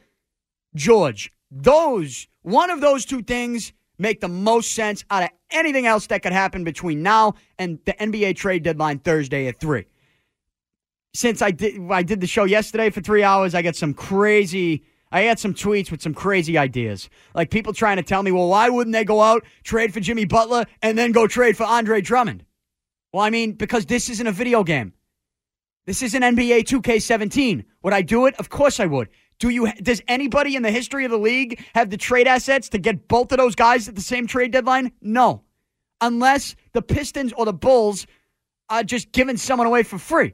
George, 0.75 1.31
those 1.51 2.27
one 2.41 2.69
of 2.69 2.81
those 2.81 3.05
two 3.05 3.21
things 3.21 3.73
make 3.97 4.19
the 4.19 4.27
most 4.27 4.73
sense 4.73 5.03
out 5.09 5.23
of 5.23 5.29
anything 5.51 5.85
else 5.85 6.07
that 6.07 6.21
could 6.21 6.33
happen 6.33 6.63
between 6.63 7.01
now 7.01 7.33
and 7.57 7.79
the 7.85 7.93
NBA 7.93 8.35
trade 8.35 8.63
deadline 8.63 8.99
Thursday 8.99 9.47
at 9.47 9.59
3. 9.59 9.85
Since 11.15 11.41
I 11.41 11.51
did 11.51 11.89
I 11.89 12.03
did 12.03 12.19
the 12.19 12.27
show 12.27 12.43
yesterday 12.43 12.89
for 12.89 12.99
3 12.99 13.23
hours, 13.23 13.55
I 13.55 13.61
got 13.61 13.77
some 13.77 13.93
crazy 13.93 14.83
I 15.13 15.21
had 15.21 15.39
some 15.39 15.53
tweets 15.53 15.89
with 15.89 16.01
some 16.01 16.13
crazy 16.13 16.57
ideas. 16.57 17.09
Like 17.33 17.51
people 17.51 17.71
trying 17.71 17.95
to 17.95 18.03
tell 18.03 18.21
me, 18.21 18.31
"Well, 18.33 18.49
why 18.49 18.67
wouldn't 18.67 18.93
they 18.93 19.05
go 19.05 19.21
out, 19.21 19.45
trade 19.63 19.93
for 19.93 20.01
Jimmy 20.01 20.25
Butler 20.25 20.65
and 20.81 20.97
then 20.97 21.13
go 21.13 21.25
trade 21.25 21.55
for 21.55 21.63
Andre 21.63 22.01
Drummond?" 22.01 22.43
Well, 23.13 23.23
I 23.23 23.29
mean, 23.29 23.53
because 23.53 23.85
this 23.85 24.09
isn't 24.09 24.27
a 24.27 24.33
video 24.33 24.65
game. 24.65 24.91
This 25.85 26.01
isn't 26.01 26.21
NBA 26.21 26.63
2K17. 26.63 27.63
Would 27.83 27.93
I 27.93 28.01
do 28.01 28.25
it? 28.25 28.35
Of 28.35 28.49
course 28.49 28.81
I 28.81 28.85
would. 28.85 29.07
Do 29.39 29.47
you? 29.47 29.71
Does 29.81 30.01
anybody 30.09 30.57
in 30.57 30.63
the 30.63 30.71
history 30.71 31.05
of 31.05 31.11
the 31.11 31.17
league 31.17 31.63
have 31.75 31.91
the 31.91 31.97
trade 31.97 32.27
assets 32.27 32.67
to 32.69 32.77
get 32.77 33.07
both 33.07 33.31
of 33.31 33.37
those 33.37 33.55
guys 33.55 33.87
at 33.87 33.95
the 33.95 34.01
same 34.01 34.27
trade 34.27 34.51
deadline? 34.51 34.91
No, 35.01 35.43
unless 36.01 36.55
the 36.73 36.81
Pistons 36.81 37.31
or 37.37 37.45
the 37.45 37.53
Bulls 37.53 38.05
are 38.69 38.83
just 38.83 39.13
giving 39.13 39.37
someone 39.37 39.67
away 39.67 39.83
for 39.83 39.97
free. 39.97 40.33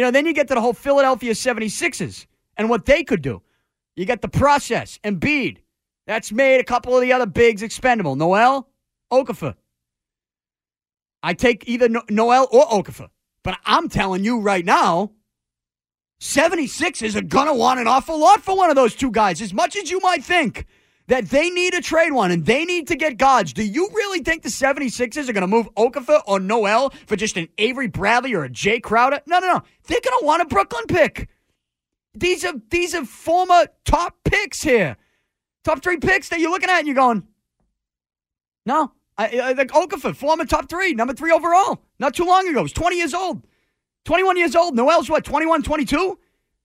You 0.00 0.06
know, 0.06 0.12
then 0.12 0.24
you 0.24 0.32
get 0.32 0.48
to 0.48 0.54
the 0.54 0.62
whole 0.62 0.72
Philadelphia 0.72 1.32
76ers 1.32 2.24
and 2.56 2.70
what 2.70 2.86
they 2.86 3.04
could 3.04 3.20
do. 3.20 3.42
You 3.96 4.06
get 4.06 4.22
the 4.22 4.28
process, 4.28 4.98
Embiid. 5.04 5.58
That's 6.06 6.32
made 6.32 6.58
a 6.58 6.64
couple 6.64 6.96
of 6.96 7.02
the 7.02 7.12
other 7.12 7.26
bigs 7.26 7.62
expendable. 7.62 8.16
Noel, 8.16 8.66
Okafor. 9.12 9.56
I 11.22 11.34
take 11.34 11.68
either 11.68 11.90
no- 11.90 12.04
Noel 12.08 12.48
or 12.50 12.64
Okafor. 12.68 13.10
But 13.44 13.58
I'm 13.66 13.90
telling 13.90 14.24
you 14.24 14.40
right 14.40 14.64
now, 14.64 15.10
76ers 16.18 17.14
are 17.14 17.20
going 17.20 17.48
to 17.48 17.52
want 17.52 17.78
an 17.78 17.86
awful 17.86 18.18
lot 18.18 18.42
for 18.42 18.56
one 18.56 18.70
of 18.70 18.76
those 18.76 18.94
two 18.94 19.10
guys. 19.10 19.42
As 19.42 19.52
much 19.52 19.76
as 19.76 19.90
you 19.90 20.00
might 20.00 20.24
think 20.24 20.64
that 21.10 21.28
they 21.28 21.50
need 21.50 21.74
a 21.74 21.80
trade 21.80 22.12
one 22.12 22.30
and 22.30 22.46
they 22.46 22.64
need 22.64 22.86
to 22.86 22.94
get 22.94 23.18
gods, 23.18 23.52
do 23.52 23.64
you 23.64 23.88
really 23.92 24.20
think 24.20 24.44
the 24.44 24.48
76ers 24.48 25.28
are 25.28 25.32
going 25.32 25.40
to 25.40 25.48
move 25.48 25.68
Okafor 25.74 26.22
or 26.24 26.38
Noel 26.38 26.90
for 27.08 27.16
just 27.16 27.36
an 27.36 27.48
Avery 27.58 27.88
Bradley 27.88 28.32
or 28.32 28.44
a 28.44 28.48
Jay 28.48 28.78
Crowder? 28.78 29.20
No, 29.26 29.40
no, 29.40 29.54
no. 29.54 29.62
They're 29.88 30.00
going 30.00 30.20
to 30.20 30.24
want 30.24 30.42
a 30.42 30.44
Brooklyn 30.44 30.84
pick. 30.86 31.28
These 32.14 32.44
are 32.44 32.52
these 32.70 32.94
are 32.94 33.04
former 33.04 33.66
top 33.84 34.18
picks 34.24 34.62
here. 34.62 34.96
Top 35.64 35.82
three 35.82 35.96
picks 35.96 36.28
that 36.28 36.38
you're 36.38 36.50
looking 36.50 36.70
at 36.70 36.78
and 36.78 36.86
you're 36.86 36.94
going, 36.94 37.26
no. 38.64 38.92
I, 39.18 39.40
I, 39.40 39.52
like 39.52 39.68
Okafor, 39.68 40.14
former 40.14 40.44
top 40.44 40.68
three, 40.68 40.94
number 40.94 41.12
three 41.12 41.32
overall. 41.32 41.82
Not 41.98 42.14
too 42.14 42.24
long 42.24 42.48
ago. 42.48 42.62
He's 42.62 42.72
20 42.72 42.96
years 42.96 43.14
old. 43.14 43.44
21 44.04 44.36
years 44.36 44.54
old. 44.54 44.76
Noel's 44.76 45.10
what, 45.10 45.24
21, 45.24 45.64
22? 45.64 46.18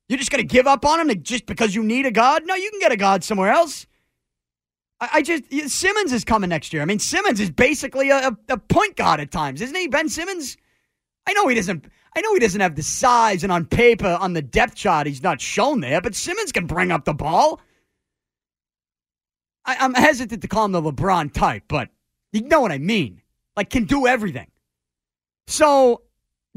You're 0.07 0.19
just 0.19 0.29
going 0.29 0.47
to 0.47 0.47
give 0.47 0.67
up 0.67 0.85
on 0.85 1.09
him 1.09 1.23
just 1.23 1.47
because 1.47 1.73
you 1.73 1.83
need 1.83 2.05
a 2.05 2.11
God? 2.11 2.43
No, 2.45 2.53
you 2.53 2.69
can 2.69 2.79
get 2.79 2.91
a 2.91 2.97
God 2.97 3.23
somewhere 3.23 3.49
else. 3.49 3.87
I, 5.01 5.21
just, 5.21 5.43
Simmons 5.69 6.13
is 6.13 6.23
coming 6.23 6.49
next 6.49 6.71
year. 6.71 6.81
I 6.81 6.85
mean, 6.85 6.99
Simmons 6.99 7.39
is 7.39 7.49
basically 7.49 8.11
a, 8.11 8.35
a 8.49 8.57
point 8.57 8.95
guard 8.95 9.19
at 9.19 9.29
times, 9.29 9.61
isn't 9.61 9.75
he, 9.75 9.87
Ben 9.87 10.07
Simmons? 10.07 10.55
I 11.27 11.33
know 11.33 11.47
he 11.47 11.55
doesn't. 11.55 11.85
I 12.15 12.21
know 12.21 12.33
he 12.33 12.39
doesn't 12.39 12.61
have 12.61 12.75
the 12.75 12.83
size, 12.83 13.43
and 13.43 13.51
on 13.51 13.65
paper, 13.65 14.17
on 14.21 14.31
the 14.31 14.41
depth 14.41 14.75
chart, 14.75 15.05
he's 15.05 15.21
not 15.21 15.41
shown 15.41 15.81
there. 15.81 15.99
But 15.99 16.15
Simmons 16.15 16.53
can 16.53 16.65
bring 16.65 16.91
up 16.91 17.03
the 17.03 17.13
ball. 17.13 17.59
I, 19.65 19.75
I'm 19.79 19.93
hesitant 19.93 20.41
to 20.41 20.47
call 20.47 20.65
him 20.65 20.71
the 20.71 20.81
LeBron 20.81 21.33
type, 21.33 21.63
but 21.67 21.89
you 22.31 22.41
know 22.41 22.61
what 22.61 22.71
I 22.71 22.77
mean. 22.77 23.21
Like, 23.57 23.69
can 23.69 23.83
do 23.83 24.07
everything. 24.07 24.47
So 25.47 26.03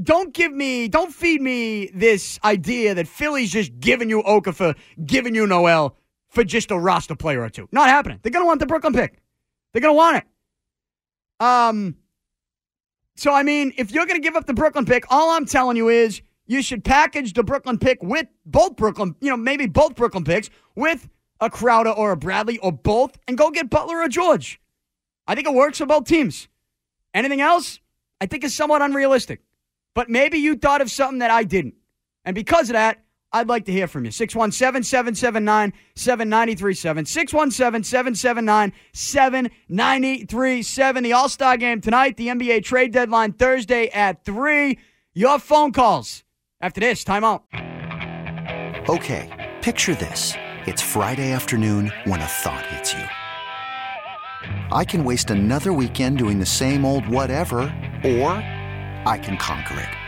don't 0.01 0.33
give 0.33 0.53
me, 0.53 0.87
don't 0.87 1.13
feed 1.13 1.41
me 1.41 1.91
this 1.93 2.39
idea 2.45 2.95
that 2.95 3.09
Philly's 3.09 3.51
just 3.51 3.81
giving 3.81 4.09
you 4.09 4.23
Okafor, 4.23 4.77
giving 5.05 5.35
you 5.35 5.47
Noel 5.47 5.97
for 6.29 6.45
just 6.45 6.71
a 6.71 6.79
roster 6.79 7.17
player 7.17 7.43
or 7.43 7.49
two. 7.49 7.69
Not 7.73 7.89
happening. 7.89 8.21
They're 8.23 8.33
going 8.33 8.45
to 8.45 8.47
want 8.47 8.61
the 8.61 8.67
Brooklyn 8.67 8.93
pick. 8.93 9.19
They're 9.73 9.83
going 9.83 9.95
to 9.95 9.97
want 9.97 10.17
it. 10.19 10.25
Um, 11.45 11.97
so, 13.17 13.33
I 13.33 13.43
mean, 13.43 13.73
if 13.77 13.91
you're 13.91 14.07
going 14.07 14.21
to 14.21 14.25
give 14.25 14.37
up 14.37 14.47
the 14.47 14.55
Brooklyn 14.55 14.85
pick, 14.85 15.05
all 15.11 15.31
I'm 15.31 15.47
telling 15.47 15.77
you 15.77 15.89
is 15.89 16.23
you 16.47 16.63
should 16.63 16.85
package 16.85 17.33
the 17.33 17.43
Brooklyn 17.43 17.79
pick 17.79 18.03
with 18.03 18.27
both 18.47 18.77
Brooklyn, 18.77 19.15
you 19.21 19.31
know, 19.31 19.37
maybe 19.37 19.67
both 19.67 19.97
Brooklyn 19.97 20.25
picks 20.25 20.51
with 20.75 21.09
a 21.41 21.51
Crowder 21.51 21.91
or 21.91 22.13
a 22.13 22.17
Bradley 22.17 22.59
or 22.59 22.73
both 22.73 23.19
and 23.27 23.39
go 23.39 23.51
get 23.51 23.71
Butler 23.71 23.99
or 23.99 24.09
George. 24.09 24.61
I 25.27 25.35
think 25.35 25.47
it 25.47 25.55
works 25.55 25.79
for 25.79 25.87
both 25.87 26.05
teams. 26.05 26.49
Anything 27.15 27.41
else, 27.41 27.81
I 28.21 28.27
think 28.27 28.45
is 28.45 28.55
somewhat 28.55 28.83
unrealistic. 28.83 29.41
But 29.95 30.09
maybe 30.09 30.39
you 30.39 30.57
thought 30.57 30.81
of 30.81 30.91
something 30.91 31.19
that 31.19 31.31
I 31.31 31.45
didn't. 31.45 31.75
And 32.25 32.35
because 32.35 32.69
of 32.71 32.75
that, 32.75 33.03
I'd 33.33 33.49
like 33.49 33.65
to 33.67 33.73
hear 33.73 33.87
from 33.87 34.05
you. 34.05 34.11
617 34.11 34.83
779 34.83 35.73
7937. 35.95 37.05
617 37.05 37.85
779 37.85 38.73
7937. 38.93 41.03
The 41.03 41.13
All 41.13 41.29
Star 41.29 41.57
game 41.57 41.81
tonight, 41.81 42.17
the 42.17 42.29
NBA 42.29 42.65
trade 42.65 42.93
deadline 42.93 43.33
Thursday 43.33 43.89
at 43.89 44.25
3. 44.25 44.79
Your 45.15 45.39
phone 45.39 45.73
calls. 45.73 46.25
After 46.61 46.81
this, 46.81 47.05
timeout. 47.05 47.43
Okay, 48.89 49.53
picture 49.63 49.95
this. 49.95 50.35
It's 50.67 50.83
Friday 50.83 51.33
afternoon 51.33 51.93
when 52.05 52.21
a 52.21 52.27
thought 52.27 52.65
hits 52.67 52.95
you. 52.95 53.05
I 54.73 54.85
can 54.85 55.05
waste 55.05 55.31
another 55.31 55.73
weekend 55.73 56.19
doing 56.19 56.39
the 56.39 56.47
same 56.47 56.85
old 56.85 57.07
whatever, 57.07 57.61
or 58.05 58.33
I 59.07 59.19
can 59.23 59.37
conquer 59.37 59.81
it. 59.81 60.08